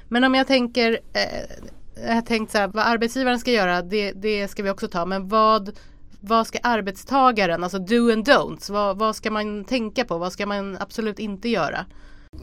Men 0.08 0.24
om 0.24 0.34
jag 0.34 0.46
tänker 0.46 1.00
eh, 1.12 1.66
jag 2.06 2.14
har 2.14 2.22
tänkt 2.22 2.52
så 2.52 2.58
här, 2.58 2.68
vad 2.68 2.86
arbetsgivaren 2.86 3.38
ska 3.38 3.50
göra 3.50 3.82
det, 3.82 4.12
det 4.12 4.48
ska 4.48 4.62
vi 4.62 4.70
också 4.70 4.88
ta. 4.88 5.06
Men 5.06 5.28
vad, 5.28 5.78
vad 6.20 6.46
ska 6.46 6.58
arbetstagaren, 6.62 7.64
alltså 7.64 7.78
do 7.78 8.12
and 8.12 8.28
don'ts, 8.28 8.72
vad, 8.72 8.98
vad 8.98 9.16
ska 9.16 9.30
man 9.30 9.64
tänka 9.64 10.04
på? 10.04 10.18
Vad 10.18 10.32
ska 10.32 10.46
man 10.46 10.76
absolut 10.80 11.18
inte 11.18 11.48
göra? 11.48 11.86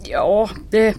Ja, 0.03 0.49
det 0.71 0.95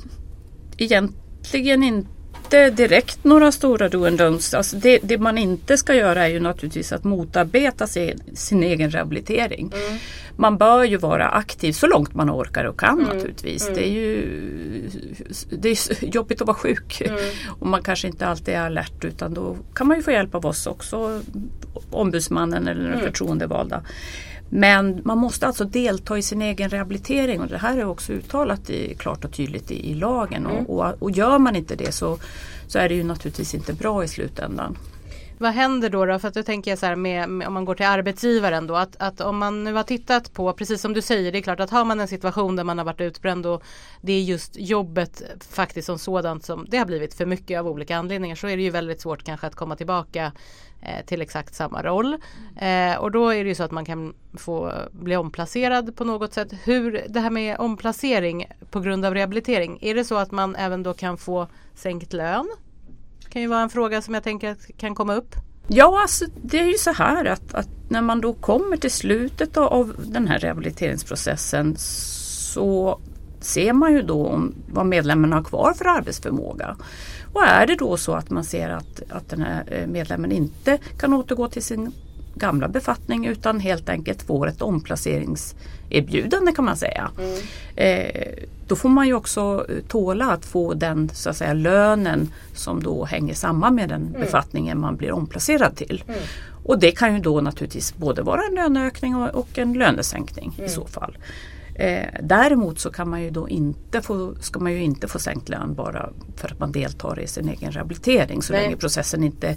egentligen 0.79 1.83
inte 1.83 2.22
direkt 2.53 3.25
några 3.25 3.53
stora 3.53 3.89
do 3.89 4.07
and 4.07 4.21
don'ts. 4.21 4.57
Alltså 4.57 4.77
det, 4.77 4.99
det, 5.03 5.19
man 5.19 5.39
inte 5.39 5.77
ska 5.77 5.95
göra 5.95 6.25
är 6.25 6.29
ju 6.29 6.41
naturligtvis 6.41 6.93
att 6.93 7.05
motarbeta 7.05 7.87
sin, 7.87 8.23
sin 8.35 8.63
egen 8.63 8.91
rehabilitering. 8.91 9.73
Mm. 9.75 9.99
Man 10.37 10.59
bör 10.59 10.85
ju 10.85 10.97
vara 10.97 11.29
aktiv 11.29 11.73
så 11.73 11.87
långt 11.87 12.15
man 12.15 12.31
orkar 12.31 12.65
och 12.65 12.81
kan 12.81 13.01
mm. 13.01 13.17
naturligtvis. 13.17 13.63
Mm. 13.63 13.75
Det 13.75 13.89
är 13.89 13.91
ju 13.91 14.29
det 15.51 15.69
är 15.69 16.05
jobbigt 16.15 16.41
att 16.41 16.47
vara 16.47 16.57
sjuk 16.57 17.01
mm. 17.01 17.21
och 17.61 17.67
man 17.67 17.83
kanske 17.83 18.07
inte 18.09 18.27
alltid 18.27 18.55
är 18.55 18.61
alert 18.61 19.05
utan 19.05 19.35
då 19.35 19.57
kan 19.75 19.87
man 19.87 19.97
ju 19.97 20.03
få 20.03 20.11
hjälp 20.11 20.35
av 20.35 20.47
oss 20.47 20.67
också, 20.67 21.21
ombudsmannen 21.91 22.69
eller 22.69 22.83
den 22.83 22.93
mm. 22.93 23.05
förtroendevalda. 23.05 23.83
Men 24.55 25.01
man 25.05 25.19
måste 25.19 25.47
alltså 25.47 25.65
delta 25.65 26.19
i 26.19 26.23
sin 26.23 26.43
egen 26.43 26.71
rehabilitering 26.71 27.41
och 27.41 27.47
det 27.47 27.59
här 27.59 27.79
är 27.79 27.85
också 27.85 28.13
uttalat 28.13 28.71
i, 28.71 28.95
klart 28.95 29.25
och 29.25 29.33
tydligt 29.33 29.71
i, 29.71 29.91
i 29.91 29.95
lagen. 29.95 30.47
Mm. 30.47 30.67
Och, 30.67 30.87
och, 30.87 31.03
och, 31.03 31.11
gör 31.11 31.39
man 31.39 31.57
inte 31.57 31.75
det 31.75 31.93
så, 31.93 32.19
så 32.69 32.79
är 32.79 32.89
det 32.89 32.95
ju 32.95 33.05
naturligtvis 33.05 33.55
inte 33.55 33.73
bra 33.73 34.05
i 34.05 34.09
slutändan. 34.09 34.79
Vad 35.43 35.53
händer 35.53 35.91
då? 35.91 36.07
då? 36.07 36.19
För 36.19 36.29
att 36.29 36.35
då 36.35 36.43
tänker 36.43 36.71
jag 36.71 36.79
så 36.79 36.87
här 36.87 36.97
med, 36.97 37.29
med, 37.29 37.47
om 37.47 37.55
man 37.55 37.65
går 37.65 37.75
till 37.75 37.87
arbetsgivaren 37.87 38.67
då 38.67 38.77
att, 38.77 38.97
att 38.99 39.21
om 39.21 39.39
man 39.39 39.65
nu 39.65 39.73
har 39.73 39.83
tittat 39.83 40.33
på, 40.33 40.53
precis 40.53 40.81
som 40.81 40.93
du 40.93 41.03
säger, 41.03 41.33
det 41.33 41.39
är 41.39 41.43
klart 41.43 41.61
att 41.61 41.71
har 41.71 41.85
man 41.85 42.01
en 42.01 42.09
situation 42.09 42.57
där 42.57 42.65
man 42.65 42.79
har 42.79 42.85
varit 42.85 43.01
utbränd 43.01 43.47
och 43.47 43.63
det 44.01 44.13
är 44.13 44.21
just 44.21 44.57
jobbet 44.57 45.23
faktiskt 45.51 45.87
som 45.87 45.99
sådant 45.99 46.45
som 46.45 46.67
det 46.69 46.77
har 46.77 46.87
blivit 46.87 47.15
för 47.15 47.27
mycket 47.27 47.61
av 47.61 47.69
olika 47.69 47.97
anledningar 47.97 48.37
så 48.37 48.49
är 48.49 48.57
det 48.57 48.63
ju 48.63 48.71
väldigt 48.71 49.01
svårt 49.01 49.23
kanske 49.23 49.47
att 49.47 49.55
komma 49.55 49.77
tillbaka 49.77 50.33
eh, 50.83 51.07
till 51.07 51.23
exakt 51.23 51.55
samma 51.55 51.83
roll. 51.83 52.17
Eh, 52.57 52.97
och 52.99 53.11
då 53.11 53.29
är 53.29 53.45
det 53.45 53.49
ju 53.49 53.55
så 53.55 53.63
att 53.63 53.71
man 53.71 53.85
kan 53.85 54.15
få 54.35 54.73
bli 54.93 55.17
omplacerad 55.17 55.97
på 55.97 56.05
något 56.05 56.33
sätt. 56.33 56.53
Hur 56.65 57.07
det 57.09 57.21
här 57.21 57.31
med 57.31 57.59
omplacering 57.59 58.47
på 58.71 58.81
grund 58.81 59.05
av 59.05 59.15
rehabilitering, 59.15 59.79
är 59.81 59.95
det 59.95 60.05
så 60.05 60.17
att 60.17 60.31
man 60.31 60.57
även 60.57 60.83
då 60.83 60.95
kan 60.95 61.17
få 61.19 61.49
sänkt 61.75 62.13
lön? 62.13 62.49
Kan 63.33 63.43
ju 63.43 63.49
vara 63.49 63.61
en 63.61 63.71
fråga 63.71 64.03
som 64.03 64.15
jag 64.15 64.23
tänker 64.23 64.57
kan 64.77 64.95
komma 64.95 65.15
upp. 65.15 65.37
Ja, 65.69 66.03
alltså, 66.03 66.25
det 66.43 66.61
är 66.61 66.67
ju 66.67 66.79
så 66.79 66.93
här 66.93 67.25
att, 67.25 67.55
att 67.55 67.69
när 67.89 68.03
man 68.03 68.21
då 68.21 68.33
kommer 68.33 68.77
till 68.77 68.91
slutet 68.91 69.57
av 69.57 69.95
den 69.99 70.29
här 70.29 70.39
rehabiliteringsprocessen 70.39 71.75
så 71.77 73.01
ser 73.41 73.73
man 73.73 73.93
ju 73.93 74.03
då 74.03 74.27
om, 74.27 74.55
vad 74.69 74.87
medlemmen 74.87 75.33
har 75.33 75.45
kvar 75.45 75.73
för 75.73 75.85
arbetsförmåga. 75.85 76.77
Och 77.33 77.45
är 77.45 77.67
det 77.67 77.77
då 77.77 77.97
så 77.97 78.13
att 78.13 78.31
man 78.31 78.45
ser 78.45 78.69
att, 78.69 79.03
att 79.11 79.29
den 79.29 79.43
här 79.43 79.65
eh, 79.67 79.87
medlemmen 79.87 80.33
inte 80.33 80.79
kan 80.99 81.13
återgå 81.13 81.49
till 81.49 81.63
sin 81.63 81.93
gamla 82.43 82.69
befattning 82.69 83.27
utan 83.27 83.61
helt 83.61 83.89
enkelt 83.89 84.23
får 84.23 84.49
ett 84.49 84.63
omplaceringserbjudande 84.63 86.53
kan 86.53 86.65
man 86.65 86.77
säga. 86.77 87.11
Mm. 87.19 87.39
Eh, 87.77 88.45
då 88.67 88.77
får 88.77 88.89
man 88.89 89.07
ju 89.07 89.15
också 89.15 89.67
tåla 89.89 90.33
att 90.33 90.45
få 90.45 90.75
den 90.75 91.11
så 91.15 91.31
att 91.31 91.37
säga, 91.37 91.53
lönen 91.53 92.33
som 92.55 92.83
då 92.83 93.05
hänger 93.05 93.35
samman 93.35 93.75
med 93.75 93.89
den 93.89 94.03
mm. 94.03 94.21
befattningen 94.21 94.81
man 94.81 94.97
blir 94.97 95.13
omplacerad 95.13 95.77
till. 95.77 96.05
Mm. 96.09 96.21
Och 96.65 96.79
det 96.79 96.93
kan 96.93 97.15
ju 97.15 97.21
då 97.21 97.41
naturligtvis 97.41 97.97
både 97.97 98.23
vara 98.23 98.41
en 98.49 98.55
löneökning 98.55 99.17
och, 99.17 99.29
och 99.29 99.59
en 99.59 99.73
lönesänkning 99.73 100.53
i 100.57 100.61
mm. 100.61 100.71
så 100.71 100.87
fall. 100.87 101.19
Eh, 101.75 102.09
däremot 102.23 102.79
så 102.79 102.91
kan 102.91 103.11
man 103.11 103.23
ju 103.23 103.31
då 103.31 103.49
inte 103.49 104.03
få, 104.03 104.35
ska 104.41 104.61
man 104.61 104.73
ju 104.73 104.83
inte 104.83 105.09
få 105.09 105.19
sänkt 105.19 105.49
lön 105.49 105.75
bara 105.75 106.11
för 106.37 106.49
att 106.49 106.59
man 106.59 106.73
deltar 106.73 107.21
i 107.21 107.27
sin 107.27 107.49
egen 107.49 107.73
rehabilitering. 107.73 108.43
Så 108.43 108.53
Nej. 108.53 108.63
länge 108.63 108.77
processen 108.77 109.25
inte 109.25 109.57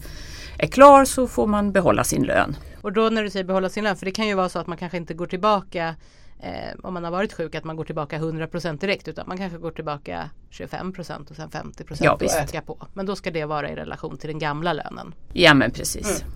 är 0.57 0.67
klar 0.67 1.05
så 1.05 1.27
får 1.27 1.47
man 1.47 1.71
behålla 1.71 2.03
sin 2.03 2.23
lön. 2.23 2.55
Och 2.85 2.93
då 2.93 3.09
när 3.09 3.23
du 3.23 3.29
säger 3.29 3.45
behålla 3.45 3.69
sin 3.69 3.83
lön, 3.83 3.95
för 3.95 4.05
det 4.05 4.11
kan 4.11 4.27
ju 4.27 4.33
vara 4.33 4.49
så 4.49 4.59
att 4.59 4.67
man 4.67 4.77
kanske 4.77 4.97
inte 4.97 5.13
går 5.13 5.25
tillbaka 5.25 5.95
eh, 6.39 6.79
om 6.83 6.93
man 6.93 7.03
har 7.03 7.11
varit 7.11 7.33
sjuk 7.33 7.55
att 7.55 7.63
man 7.63 7.75
går 7.75 7.83
tillbaka 7.83 8.17
100% 8.19 8.79
direkt 8.79 9.07
utan 9.07 9.27
man 9.27 9.37
kanske 9.37 9.57
går 9.57 9.71
tillbaka 9.71 10.29
25% 10.51 11.29
och 11.29 11.35
sen 11.35 11.49
50% 11.49 11.97
ja, 11.99 12.13
och 12.13 12.23
ökar 12.23 12.61
på. 12.61 12.87
Men 12.93 13.05
då 13.05 13.15
ska 13.15 13.31
det 13.31 13.45
vara 13.45 13.69
i 13.69 13.75
relation 13.75 14.17
till 14.17 14.27
den 14.29 14.39
gamla 14.39 14.73
lönen. 14.73 15.15
Ja 15.33 15.53
men 15.53 15.71
precis. 15.71 16.21
Mm. 16.21 16.33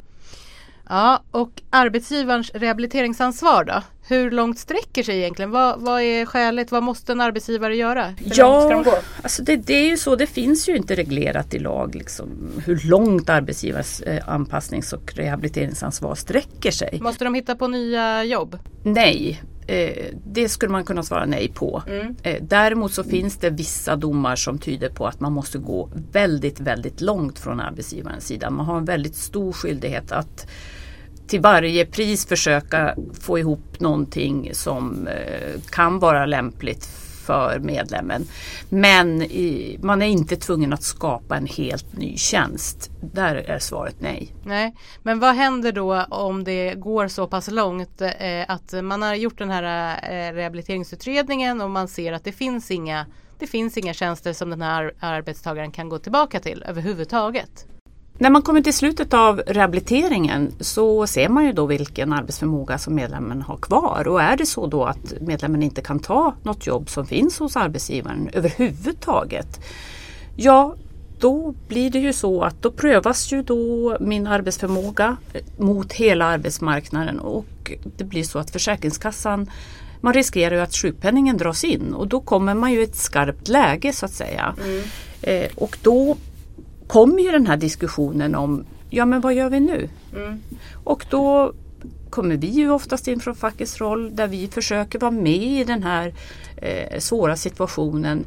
Ja, 0.89 1.23
och 1.31 1.61
arbetsgivarens 1.69 2.51
rehabiliteringsansvar 2.53 3.63
då? 3.63 3.81
Hur 4.07 4.31
långt 4.31 4.59
sträcker 4.59 5.03
sig 5.03 5.17
egentligen? 5.17 5.51
Vad, 5.51 5.81
vad 5.81 6.01
är 6.01 6.25
skäligt? 6.25 6.71
Vad 6.71 6.83
måste 6.83 7.11
en 7.11 7.21
arbetsgivare 7.21 7.75
göra? 7.75 8.05
Hur 8.05 8.31
ja, 8.35 8.83
alltså 9.21 9.43
det, 9.43 9.55
det, 9.55 9.73
är 9.73 9.89
ju 9.89 9.97
så. 9.97 10.15
Det 10.15 10.27
finns 10.27 10.69
ju 10.69 10.75
inte 10.75 10.95
reglerat 10.95 11.53
i 11.53 11.59
lag 11.59 11.95
liksom, 11.95 12.29
hur 12.65 12.81
långt 12.85 13.29
arbetsgivares 13.29 14.01
eh, 14.01 14.29
anpassnings 14.29 14.93
och 14.93 15.13
rehabiliteringsansvar 15.15 16.15
sträcker 16.15 16.71
sig. 16.71 16.99
Måste 17.01 17.23
de 17.23 17.33
hitta 17.33 17.55
på 17.55 17.67
nya 17.67 18.23
jobb? 18.23 18.57
Nej, 18.83 19.41
eh, 19.67 20.05
det 20.25 20.49
skulle 20.49 20.71
man 20.71 20.83
kunna 20.83 21.03
svara 21.03 21.25
nej 21.25 21.51
på. 21.55 21.83
Mm. 21.87 22.15
Eh, 22.23 22.37
däremot 22.41 22.93
så 22.93 23.03
finns 23.03 23.37
det 23.37 23.49
vissa 23.49 23.95
domar 23.95 24.35
som 24.35 24.57
tyder 24.57 24.89
på 24.89 25.07
att 25.07 25.19
man 25.19 25.33
måste 25.33 25.57
gå 25.57 25.89
väldigt, 26.11 26.59
väldigt 26.59 27.01
långt 27.01 27.39
från 27.39 27.59
arbetsgivarens 27.59 28.27
sida. 28.27 28.49
Man 28.49 28.65
har 28.65 28.77
en 28.77 28.85
väldigt 28.85 29.15
stor 29.15 29.51
skyldighet 29.51 30.11
att 30.11 30.47
till 31.29 31.41
varje 31.41 31.85
pris 31.85 32.25
försöka 32.25 32.95
få 33.21 33.39
ihop 33.39 33.79
någonting 33.79 34.49
som 34.53 35.07
eh, 35.07 35.61
kan 35.71 35.99
vara 35.99 36.25
lämpligt 36.25 36.85
för 37.25 37.59
medlemmen. 37.59 38.27
Men 38.69 39.21
i, 39.21 39.79
man 39.81 40.01
är 40.01 40.07
inte 40.07 40.35
tvungen 40.35 40.73
att 40.73 40.83
skapa 40.83 41.37
en 41.37 41.45
helt 41.45 41.97
ny 41.97 42.17
tjänst. 42.17 42.91
Där 43.01 43.35
är 43.35 43.59
svaret 43.59 43.95
nej. 43.99 44.33
Nej, 44.43 44.75
men 45.03 45.19
vad 45.19 45.35
händer 45.35 45.71
då 45.71 46.03
om 46.09 46.43
det 46.43 46.73
går 46.75 47.07
så 47.07 47.27
pass 47.27 47.51
långt 47.51 48.01
eh, 48.01 48.09
att 48.47 48.73
man 48.83 49.01
har 49.01 49.15
gjort 49.15 49.37
den 49.37 49.49
här 49.49 49.99
eh, 50.03 50.33
rehabiliteringsutredningen 50.33 51.61
och 51.61 51.69
man 51.69 51.87
ser 51.87 52.13
att 52.13 52.23
det 52.23 52.31
finns 52.31 52.71
inga 52.71 53.05
det 53.39 53.47
finns 53.47 53.77
inga 53.77 53.93
tjänster 53.93 54.33
som 54.33 54.49
den 54.49 54.61
här 54.61 54.93
arbetstagaren 54.99 55.71
kan 55.71 55.89
gå 55.89 55.99
tillbaka 55.99 56.39
till 56.39 56.63
överhuvudtaget. 56.67 57.65
När 58.21 58.29
man 58.29 58.41
kommer 58.41 58.61
till 58.61 58.73
slutet 58.73 59.13
av 59.13 59.41
rehabiliteringen 59.47 60.51
så 60.59 61.07
ser 61.07 61.29
man 61.29 61.45
ju 61.45 61.53
då 61.53 61.65
vilken 61.65 62.13
arbetsförmåga 62.13 62.77
som 62.77 62.95
medlemmen 62.95 63.41
har 63.41 63.57
kvar 63.57 64.07
och 64.07 64.21
är 64.21 64.37
det 64.37 64.45
så 64.45 64.67
då 64.67 64.85
att 64.85 65.13
medlemmen 65.21 65.63
inte 65.63 65.81
kan 65.81 65.99
ta 65.99 66.35
något 66.43 66.67
jobb 66.67 66.89
som 66.89 67.05
finns 67.05 67.39
hos 67.39 67.55
arbetsgivaren 67.55 68.29
överhuvudtaget 68.33 69.59
Ja, 70.35 70.75
då 71.19 71.53
blir 71.67 71.89
det 71.89 71.99
ju 71.99 72.13
så 72.13 72.41
att 72.41 72.61
då 72.61 72.71
prövas 72.71 73.31
ju 73.31 73.43
då 73.43 73.97
min 73.99 74.27
arbetsförmåga 74.27 75.17
mot 75.57 75.93
hela 75.93 76.25
arbetsmarknaden 76.25 77.19
och 77.19 77.71
det 77.97 78.03
blir 78.03 78.23
så 78.23 78.39
att 78.39 78.51
Försäkringskassan 78.51 79.49
man 80.01 80.13
riskerar 80.13 80.55
ju 80.55 80.61
att 80.61 80.75
sjukpenningen 80.75 81.37
dras 81.37 81.63
in 81.63 81.93
och 81.93 82.07
då 82.07 82.19
kommer 82.19 82.53
man 82.53 82.71
ju 82.71 82.79
i 82.79 82.83
ett 82.83 82.95
skarpt 82.95 83.47
läge 83.47 83.93
så 83.93 84.05
att 84.05 84.11
säga. 84.11 84.55
Mm. 84.63 84.83
Eh, 85.21 85.49
och 85.55 85.77
då 85.81 86.17
kommer 86.89 87.23
ju 87.23 87.31
den 87.31 87.47
här 87.47 87.57
diskussionen 87.57 88.35
om 88.35 88.65
ja 88.89 89.05
men 89.05 89.21
vad 89.21 89.33
gör 89.33 89.49
vi 89.49 89.59
nu? 89.59 89.89
Mm. 90.15 90.41
Och 90.83 91.05
då 91.09 91.53
kommer 92.09 92.37
vi 92.37 92.47
ju 92.47 92.71
oftast 92.71 93.07
in 93.07 93.19
från 93.19 93.35
fackets 93.35 93.81
roll 93.81 94.15
där 94.15 94.27
vi 94.27 94.47
försöker 94.47 94.99
vara 94.99 95.11
med 95.11 95.43
i 95.43 95.63
den 95.63 95.83
här 95.83 96.13
eh, 96.57 96.99
svåra 96.99 97.35
situationen 97.35 98.25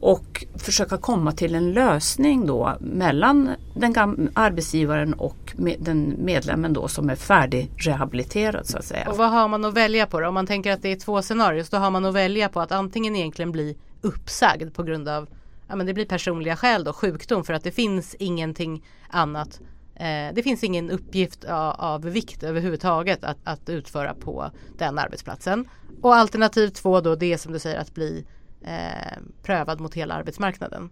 och 0.00 0.44
försöka 0.54 0.96
komma 0.96 1.32
till 1.32 1.54
en 1.54 1.72
lösning 1.72 2.46
då 2.46 2.76
mellan 2.80 3.50
den 3.74 4.30
arbetsgivaren 4.34 5.14
och 5.14 5.54
med 5.56 5.76
den 5.80 6.14
medlemmen 6.18 6.72
då 6.72 6.88
som 6.88 7.10
är 7.10 7.16
färdigrehabiliterad 7.16 8.66
så 8.66 8.78
att 8.78 8.84
säga. 8.84 9.10
Och 9.10 9.16
vad 9.16 9.30
har 9.30 9.48
man 9.48 9.64
att 9.64 9.74
välja 9.74 10.06
på 10.06 10.20
då? 10.20 10.28
Om 10.28 10.34
man 10.34 10.46
tänker 10.46 10.72
att 10.72 10.82
det 10.82 10.92
är 10.92 10.96
två 10.96 11.22
scenarier 11.22 11.66
då 11.70 11.76
har 11.76 11.90
man 11.90 12.04
att 12.04 12.14
välja 12.14 12.48
på 12.48 12.60
att 12.60 12.72
antingen 12.72 13.16
egentligen 13.16 13.52
bli 13.52 13.76
uppsagd 14.00 14.74
på 14.74 14.82
grund 14.82 15.08
av 15.08 15.28
ja, 15.72 15.76
men 15.76 15.86
det 15.86 15.94
blir 15.94 16.04
personliga 16.04 16.56
skäl 16.56 16.84
då, 16.84 16.92
sjukdom 16.92 17.44
för 17.44 17.52
att 17.52 17.64
det 17.64 17.70
finns 17.70 18.14
ingenting 18.14 18.84
annat. 19.08 19.60
Eh, 19.94 20.34
det 20.34 20.42
finns 20.42 20.64
ingen 20.64 20.90
uppgift 20.90 21.44
av, 21.44 21.74
av 21.78 22.02
vikt 22.02 22.42
överhuvudtaget 22.42 23.24
att, 23.24 23.38
att, 23.44 23.68
utföra 23.68 24.14
på 24.14 24.50
den 24.78 24.98
arbetsplatsen. 24.98 25.68
Och 26.02 26.14
alternativ 26.14 26.68
två 26.68 27.00
då 27.00 27.14
det 27.14 27.38
som 27.38 27.52
du 27.52 27.58
säger 27.58 27.80
att 27.80 27.94
bli 27.94 28.24
eh, 28.62 29.18
prövad 29.42 29.80
mot 29.80 29.94
hela 29.94 30.14
arbetsmarknaden. 30.14 30.90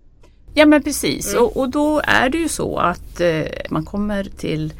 Ja 0.54 0.66
men 0.66 0.82
precis 0.82 1.32
mm. 1.32 1.44
och, 1.44 1.56
och, 1.56 1.70
då 1.70 2.00
är 2.04 2.30
det 2.30 2.38
ju 2.38 2.48
så 2.48 2.78
att 2.78 3.20
eh, 3.20 3.44
man 3.70 3.84
kommer 3.84 4.24
till 4.24 4.72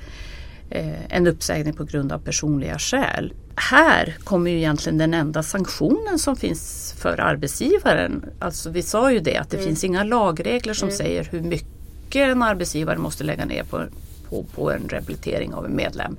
eh, 0.70 1.14
en 1.14 1.26
uppsägning 1.26 1.74
på 1.74 1.84
grund 1.84 2.12
av 2.12 2.18
personliga 2.18 2.78
skäl. 2.78 3.32
Här 3.60 4.16
kommer 4.24 4.50
ju 4.50 4.56
egentligen 4.56 4.98
den 4.98 5.14
enda 5.14 5.42
sanktionen 5.42 6.18
som 6.18 6.36
finns 6.36 6.94
för 6.98 7.20
arbetsgivaren. 7.20 8.24
Alltså 8.38 8.70
vi 8.70 8.82
sa 8.82 9.12
ju 9.12 9.20
det 9.20 9.36
att 9.36 9.50
det 9.50 9.56
mm. 9.56 9.68
finns 9.68 9.84
inga 9.84 10.04
lagregler 10.04 10.74
som 10.74 10.88
mm. 10.88 10.98
säger 10.98 11.24
hur 11.24 11.40
mycket 11.40 12.28
en 12.28 12.42
arbetsgivare 12.42 12.98
måste 12.98 13.24
lägga 13.24 13.44
ner 13.44 13.64
på, 13.64 13.82
på, 14.28 14.44
på 14.54 14.70
en 14.70 14.88
rehabilitering 14.88 15.54
av 15.54 15.66
en 15.66 15.76
medlem. 15.76 16.16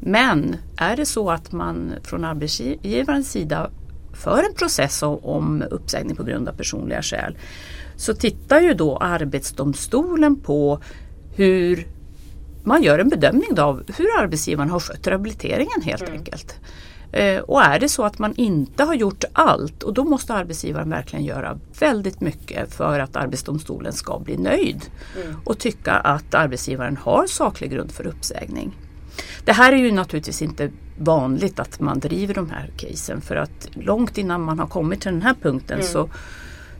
Men 0.00 0.56
är 0.76 0.96
det 0.96 1.06
så 1.06 1.30
att 1.30 1.52
man 1.52 1.92
från 2.02 2.24
arbetsgivarens 2.24 3.30
sida 3.30 3.70
för 4.14 4.38
en 4.38 4.54
process 4.54 5.02
om 5.02 5.64
uppsägning 5.70 6.16
på 6.16 6.24
grund 6.24 6.48
av 6.48 6.52
personliga 6.52 7.02
skäl 7.02 7.36
så 7.96 8.14
tittar 8.14 8.60
ju 8.60 8.74
då 8.74 8.96
Arbetsdomstolen 8.96 10.40
på 10.40 10.80
hur 11.36 11.86
man 12.64 12.82
gör 12.82 12.98
en 12.98 13.08
bedömning 13.08 13.58
av 13.58 13.82
hur 13.96 14.06
arbetsgivaren 14.18 14.70
har 14.70 14.80
skött 14.80 15.06
rehabiliteringen 15.06 15.82
helt 15.82 16.02
mm. 16.02 16.12
enkelt. 16.12 16.60
Eh, 17.12 17.38
och 17.38 17.62
är 17.62 17.80
det 17.80 17.88
så 17.88 18.02
att 18.02 18.18
man 18.18 18.34
inte 18.34 18.84
har 18.84 18.94
gjort 18.94 19.24
allt 19.32 19.82
och 19.82 19.94
då 19.94 20.04
måste 20.04 20.34
arbetsgivaren 20.34 20.90
verkligen 20.90 21.24
göra 21.24 21.58
väldigt 21.78 22.20
mycket 22.20 22.74
för 22.74 22.98
att 22.98 23.16
Arbetsdomstolen 23.16 23.92
ska 23.92 24.18
bli 24.18 24.36
nöjd 24.36 24.84
mm. 25.22 25.36
och 25.44 25.58
tycka 25.58 25.92
att 25.92 26.34
arbetsgivaren 26.34 26.96
har 26.96 27.26
saklig 27.26 27.70
grund 27.70 27.92
för 27.92 28.06
uppsägning. 28.06 28.76
Det 29.44 29.52
här 29.52 29.72
är 29.72 29.76
ju 29.76 29.92
naturligtvis 29.92 30.42
inte 30.42 30.70
vanligt 30.98 31.58
att 31.58 31.80
man 31.80 31.98
driver 31.98 32.34
de 32.34 32.50
här 32.50 32.70
casen 32.76 33.20
för 33.20 33.36
att 33.36 33.68
långt 33.72 34.18
innan 34.18 34.42
man 34.42 34.58
har 34.58 34.66
kommit 34.66 35.00
till 35.00 35.12
den 35.12 35.22
här 35.22 35.34
punkten 35.42 35.78
mm. 35.78 35.86
så 35.86 36.08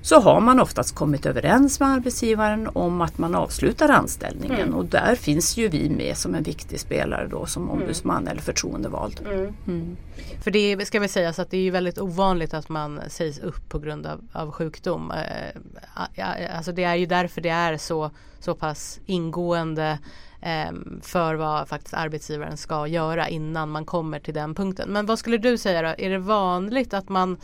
så 0.04 0.20
har 0.20 0.40
man 0.40 0.60
oftast 0.60 0.94
kommit 0.94 1.26
överens 1.26 1.80
med 1.80 1.88
arbetsgivaren 1.88 2.68
om 2.72 3.00
att 3.00 3.18
man 3.18 3.34
avslutar 3.34 3.88
anställningen 3.88 4.60
mm. 4.60 4.74
och 4.74 4.84
där 4.84 5.14
finns 5.14 5.56
ju 5.56 5.68
vi 5.68 5.90
med 5.90 6.16
som 6.16 6.34
en 6.34 6.42
viktig 6.42 6.80
spelare 6.80 7.26
då 7.26 7.46
som 7.46 7.62
mm. 7.62 7.74
ombudsman 7.74 8.16
mm. 8.16 8.28
eller 8.28 8.40
förtroendevald. 8.40 9.20
Mm. 9.26 9.54
mm. 9.66 9.96
För 10.42 10.50
det 10.50 10.86
ska 10.86 11.00
vi 11.00 11.08
säga 11.08 11.32
så 11.32 11.42
att 11.42 11.50
det 11.50 11.56
är 11.56 11.70
väldigt 11.70 11.98
ovanligt 11.98 12.54
att 12.54 12.68
man 12.68 13.00
sägs 13.08 13.38
upp 13.38 13.68
på 13.68 13.78
grund 13.78 14.06
av, 14.06 14.20
av 14.32 14.50
sjukdom. 14.50 15.10
Eh, 15.10 16.56
alltså 16.56 16.72
det 16.72 16.84
är 16.84 16.94
ju 16.94 17.06
därför 17.06 17.40
det 17.40 17.48
är 17.48 17.76
så, 17.76 18.10
så 18.38 18.54
pass 18.54 19.00
ingående 19.06 19.98
ehm, 20.40 21.00
för 21.02 21.34
vad 21.34 21.68
faktiskt 21.68 21.94
arbetsgivaren 21.94 22.56
ska 22.56 22.86
göra 22.86 23.28
innan 23.28 23.70
man 23.70 23.84
kommer 23.84 24.20
till 24.20 24.34
den 24.34 24.54
punkten. 24.54 24.88
Men 24.92 25.06
vad 25.06 25.18
skulle 25.18 25.38
du 25.38 25.58
säga 25.58 25.82
då? 25.82 25.94
Är 25.98 26.10
det 26.10 26.18
vanligt 26.18 26.94
att 26.94 27.08
man 27.08 27.36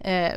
eh, 0.00 0.32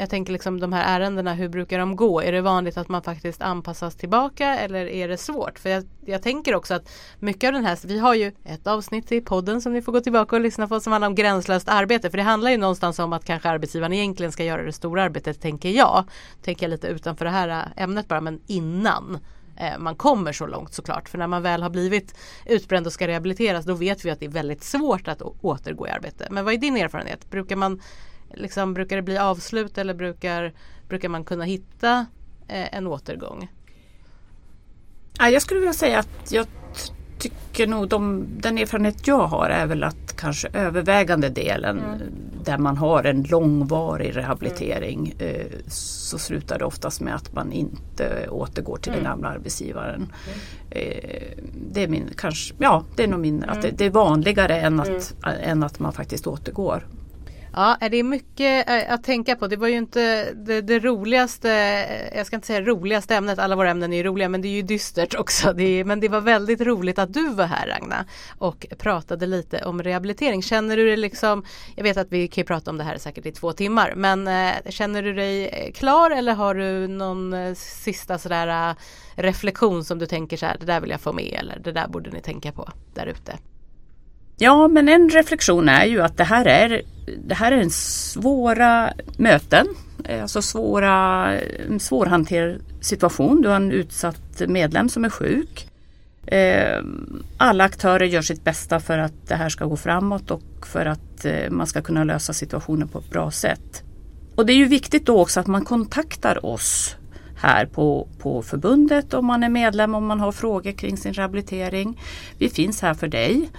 jag 0.00 0.10
tänker 0.10 0.32
liksom 0.32 0.60
de 0.60 0.72
här 0.72 1.00
ärendena, 1.00 1.34
hur 1.34 1.48
brukar 1.48 1.78
de 1.78 1.96
gå? 1.96 2.22
Är 2.22 2.32
det 2.32 2.40
vanligt 2.40 2.76
att 2.76 2.88
man 2.88 3.02
faktiskt 3.02 3.42
anpassas 3.42 3.96
tillbaka 3.96 4.58
eller 4.58 4.86
är 4.86 5.08
det 5.08 5.16
svårt? 5.16 5.58
För 5.58 5.70
jag, 5.70 5.84
jag, 6.06 6.22
tänker 6.22 6.54
också 6.54 6.74
att 6.74 6.90
mycket 7.18 7.48
av 7.48 7.52
den 7.52 7.64
här, 7.64 7.78
vi 7.86 7.98
har 7.98 8.14
ju 8.14 8.32
ett 8.44 8.66
avsnitt 8.66 9.12
i 9.12 9.20
podden 9.20 9.62
som 9.62 9.72
ni 9.72 9.82
får 9.82 9.92
gå 9.92 10.00
tillbaka 10.00 10.36
och 10.36 10.42
lyssna 10.42 10.68
på 10.68 10.80
som 10.80 10.92
handlar 10.92 11.08
om 11.08 11.14
gränslöst 11.14 11.68
arbete. 11.68 12.10
För 12.10 12.18
det 12.18 12.22
handlar 12.22 12.50
ju 12.50 12.56
någonstans 12.56 12.98
om 12.98 13.12
att 13.12 13.24
kanske 13.24 13.48
arbetsgivaren 13.48 13.92
egentligen 13.92 14.32
ska 14.32 14.44
göra 14.44 14.62
det 14.62 14.72
stora 14.72 15.02
arbetet, 15.02 15.40
tänker 15.40 15.70
jag. 15.70 16.04
Tänker 16.42 16.66
jag 16.66 16.70
lite 16.70 16.86
utanför 16.86 17.24
det 17.24 17.30
här 17.30 17.48
äh, 17.48 17.82
ämnet 17.82 18.08
bara, 18.08 18.20
men 18.20 18.40
innan 18.46 19.18
äh, 19.56 19.78
man 19.78 19.96
kommer 19.96 20.32
så 20.32 20.46
långt 20.46 20.74
såklart. 20.74 21.08
För 21.08 21.18
när 21.18 21.26
man 21.26 21.42
väl 21.42 21.62
har 21.62 21.70
blivit 21.70 22.14
utbränd 22.46 22.86
och 22.86 22.92
ska 22.92 23.06
rehabiliteras 23.06 23.64
då 23.64 23.74
vet 23.74 24.04
vi 24.04 24.10
att 24.10 24.20
det 24.20 24.26
är 24.26 24.30
väldigt 24.30 24.64
svårt 24.64 25.08
att 25.08 25.22
återgå 25.22 25.86
i 25.86 25.90
arbete. 25.90 26.28
Men 26.30 26.44
vad 26.44 26.54
är 26.54 26.58
din 26.58 26.76
erfarenhet? 26.76 27.30
Brukar 27.30 27.56
man 27.56 27.80
liksom, 28.34 28.74
brukar 28.74 28.96
det 28.96 29.02
bli 29.02 29.18
avslut 29.18 29.78
eller 29.78 29.94
brukar, 29.94 30.52
brukar 30.88 31.08
man 31.08 31.24
kunna 31.24 31.44
hitta 31.44 32.06
eh, 32.48 32.74
en 32.74 32.86
återgång? 32.86 33.48
jag 35.20 35.42
skulle 35.42 35.60
vilja 35.60 35.72
säga 35.72 35.98
att 35.98 36.32
jag 36.32 36.46
tycker 37.18 37.66
nog 37.66 37.88
de, 37.88 38.26
den 38.40 38.58
erfarenhet 38.58 39.06
jag 39.06 39.26
har 39.26 39.50
är 39.50 39.66
väl 39.66 39.84
att 39.84 40.16
kanske 40.16 40.48
övervägande 40.52 41.28
delen 41.28 41.78
mm. 41.78 42.00
där 42.44 42.58
man 42.58 42.76
har 42.76 43.04
en 43.04 43.22
långvarig 43.22 44.16
rehabilitering 44.16 45.14
mm. 45.18 45.36
eh, 45.36 45.46
så 45.68 46.18
slutar 46.18 46.58
det 46.58 46.64
oftast 46.64 47.00
med 47.00 47.14
att 47.14 47.34
man 47.34 47.52
inte 47.52 48.28
återgår 48.28 48.76
till 48.76 48.92
mm. 48.92 49.04
den 49.04 49.12
gamla 49.12 49.28
arbetsgivaren. 49.28 50.12
Mm. 50.26 50.38
Eh, 50.70 51.44
det 51.72 51.82
är 51.82 51.88
min, 51.88 52.10
kanske, 52.16 52.54
ja 52.58 52.84
det 52.96 53.02
är 53.02 53.08
nog 53.08 53.20
min, 53.20 53.44
att 53.44 53.62
det, 53.62 53.68
mm. 53.68 53.76
det 53.78 53.84
är 53.84 53.90
vanligare 53.90 54.60
än 54.60 54.80
att, 54.80 55.14
mm. 55.24 55.40
än 55.42 55.62
att 55.62 55.78
man 55.78 55.92
faktiskt 55.92 56.26
återgår. 56.26 56.86
Ja, 57.58 57.76
det 57.90 57.96
är 57.96 58.02
mycket 58.02 58.70
eh, 58.70 58.94
att 58.94 59.04
tänka 59.04 59.36
på. 59.36 59.46
Det 59.46 59.56
var 59.56 59.68
ju 59.68 59.76
inte 59.76 60.32
det, 60.32 60.60
det, 60.60 60.78
roligaste, 60.78 61.48
jag 62.14 62.26
ska 62.26 62.36
inte 62.36 62.46
säga 62.46 62.60
roligaste 62.60 63.14
ämnet, 63.14 63.38
alla 63.38 63.56
våra 63.56 63.70
ämnen 63.70 63.92
är 63.92 63.96
ju 63.96 64.02
roliga 64.02 64.28
men 64.28 64.42
det 64.42 64.48
är 64.48 64.52
ju 64.52 64.62
dystert 64.62 65.14
också. 65.14 65.52
Det 65.52 65.62
är, 65.62 65.84
men 65.84 66.00
det 66.00 66.08
var 66.08 66.20
väldigt 66.20 66.60
roligt 66.60 66.98
att 66.98 67.14
du 67.14 67.28
var 67.28 67.44
här 67.44 67.66
Ragna 67.66 68.04
och 68.38 68.66
pratade 68.78 69.26
lite 69.26 69.64
om 69.64 69.82
rehabilitering. 69.82 70.42
Känner 70.42 70.76
du 70.76 70.86
dig 70.86 70.96
liksom, 70.96 71.44
jag 71.76 71.82
vet 71.82 71.96
att 71.96 72.12
vi 72.12 72.28
kan 72.28 72.42
ju 72.42 72.46
prata 72.46 72.70
om 72.70 72.78
det 72.78 72.84
här 72.84 72.98
säkert 72.98 73.26
i 73.26 73.32
två 73.32 73.52
timmar, 73.52 73.94
men 73.96 74.28
eh, 74.28 74.54
känner 74.68 75.02
du 75.02 75.14
dig 75.14 75.72
klar 75.74 76.10
eller 76.10 76.34
har 76.34 76.54
du 76.54 76.88
någon 76.88 77.32
eh, 77.32 77.54
sista 77.54 78.18
sådär 78.18 78.74
reflektion 79.14 79.84
som 79.84 79.98
du 79.98 80.06
tänker 80.06 80.36
så 80.36 80.46
här, 80.46 80.56
det 80.60 80.66
där 80.66 80.80
vill 80.80 80.90
jag 80.90 81.00
få 81.00 81.12
med 81.12 81.38
eller 81.40 81.58
det 81.58 81.72
där 81.72 81.88
borde 81.88 82.10
ni 82.10 82.20
tänka 82.20 82.52
på 82.52 82.68
där 82.94 83.06
ute? 83.06 83.38
Ja, 84.36 84.68
men 84.68 84.88
en 84.88 85.10
reflektion 85.10 85.68
är 85.68 85.84
ju 85.84 86.02
att 86.02 86.16
det 86.16 86.24
här 86.24 86.46
är, 86.46 86.82
det 87.24 87.34
här 87.34 87.52
är 87.52 87.56
en 87.56 87.70
svåra 87.70 88.92
möten. 89.16 89.66
Eh, 90.04 90.22
alltså 90.22 90.42
svåra, 90.42 91.32
en 91.68 91.80
svårhanterad 91.80 92.60
situation. 92.80 93.42
Du 93.42 93.48
har 93.48 93.56
en 93.56 93.72
utsatt 93.72 94.42
medlem 94.48 94.88
som 94.88 95.04
är 95.04 95.10
sjuk. 95.10 95.68
Eh, 96.26 96.82
alla 97.36 97.64
aktörer 97.64 98.06
gör 98.06 98.22
sitt 98.22 98.44
bästa 98.44 98.80
för 98.80 98.98
att 98.98 99.28
det 99.28 99.34
här 99.34 99.48
ska 99.48 99.64
gå 99.64 99.76
framåt 99.76 100.30
och 100.30 100.66
för 100.66 100.86
att 100.86 101.24
eh, 101.24 101.50
man 101.50 101.66
ska 101.66 101.82
kunna 101.82 102.04
lösa 102.04 102.32
situationen 102.32 102.88
på 102.88 102.98
ett 102.98 103.10
bra 103.10 103.30
sätt. 103.30 103.82
Och 104.34 104.46
det 104.46 104.52
är 104.52 104.56
ju 104.56 104.64
viktigt 104.64 105.06
då 105.06 105.20
också 105.20 105.40
att 105.40 105.46
man 105.46 105.64
kontaktar 105.64 106.46
oss 106.46 106.96
här 107.36 107.66
på, 107.66 108.08
på 108.18 108.42
förbundet 108.42 109.14
om 109.14 109.26
man 109.26 109.42
är 109.42 109.48
medlem, 109.48 109.94
om 109.94 110.06
man 110.06 110.20
har 110.20 110.32
frågor 110.32 110.72
kring 110.72 110.96
sin 110.96 111.12
rehabilitering. 111.12 112.00
Vi 112.38 112.48
finns 112.48 112.82
här 112.82 112.94
för 112.94 113.08
dig. 113.08 113.50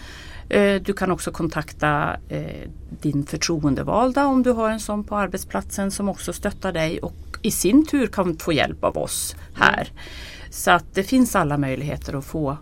Eh, 0.49 0.81
du 0.81 0.93
kan 0.93 1.12
också 1.12 1.31
kontakta 1.31 2.17
eh, 2.29 2.69
din 3.01 3.25
förtroendevalda 3.25 4.25
om 4.25 4.43
du 4.43 4.51
har 4.51 4.69
en 4.69 4.79
sån 4.79 5.03
på 5.03 5.15
arbetsplatsen 5.15 5.91
som 5.91 6.09
också 6.09 6.33
stöttar 6.33 6.71
dig 6.71 6.99
och 6.99 7.15
i 7.41 7.51
sin 7.51 7.85
tur 7.85 8.07
kan 8.07 8.38
få 8.38 8.53
hjälp 8.53 8.83
av 8.83 8.97
oss 8.97 9.35
här. 9.53 9.81
Mm. 9.91 10.03
Så 10.49 10.71
att 10.71 10.85
det 10.93 11.03
finns 11.03 11.35
alla 11.35 11.57
möjligheter 11.57 12.17
att 12.17 12.25
få 12.25 12.57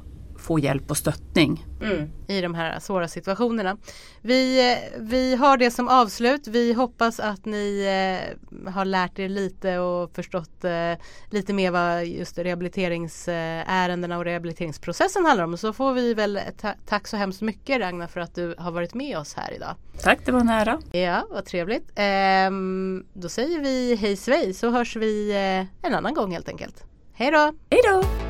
få 0.47 0.59
hjälp 0.59 0.91
och 0.91 0.97
stöttning. 0.97 1.65
Mm. 1.81 2.09
I 2.27 2.41
de 2.41 2.55
här 2.55 2.79
svåra 2.79 3.07
situationerna. 3.07 3.77
Vi, 4.21 4.77
vi 4.97 5.35
har 5.35 5.57
det 5.57 5.71
som 5.71 5.87
avslut. 5.87 6.47
Vi 6.47 6.73
hoppas 6.73 7.19
att 7.19 7.45
ni 7.45 7.85
eh, 7.85 8.71
har 8.71 8.85
lärt 8.85 9.19
er 9.19 9.29
lite 9.29 9.79
och 9.79 10.15
förstått 10.15 10.63
eh, 10.63 10.93
lite 11.29 11.53
mer 11.53 11.71
vad 11.71 12.05
just 12.05 12.37
rehabiliteringsärendena 12.37 14.17
och 14.17 14.25
rehabiliteringsprocessen 14.25 15.25
handlar 15.25 15.45
om. 15.45 15.57
Så 15.57 15.73
får 15.73 15.93
vi 15.93 16.13
väl 16.13 16.39
ta 16.61 16.73
tack 16.85 17.07
så 17.07 17.17
hemskt 17.17 17.41
mycket 17.41 17.79
Ragnar 17.79 18.07
för 18.07 18.19
att 18.19 18.35
du 18.35 18.55
har 18.57 18.71
varit 18.71 18.93
med 18.93 19.17
oss 19.17 19.33
här 19.33 19.53
idag. 19.53 19.75
Tack, 20.01 20.19
det 20.25 20.31
var 20.31 20.43
nära. 20.43 20.79
Ja, 20.91 21.27
vad 21.29 21.45
trevligt. 21.45 21.91
Ehm, 21.95 23.05
då 23.13 23.29
säger 23.29 23.59
vi 23.59 23.95
hej 23.95 24.15
svej 24.15 24.53
så 24.53 24.69
hörs 24.69 24.95
vi 24.95 25.31
eh, 25.31 25.87
en 25.87 25.95
annan 25.95 26.13
gång 26.13 26.31
helt 26.31 26.49
enkelt. 26.49 26.83
Hej 27.13 27.31
då! 27.31 27.53
Hej 27.69 27.81
då! 27.91 28.26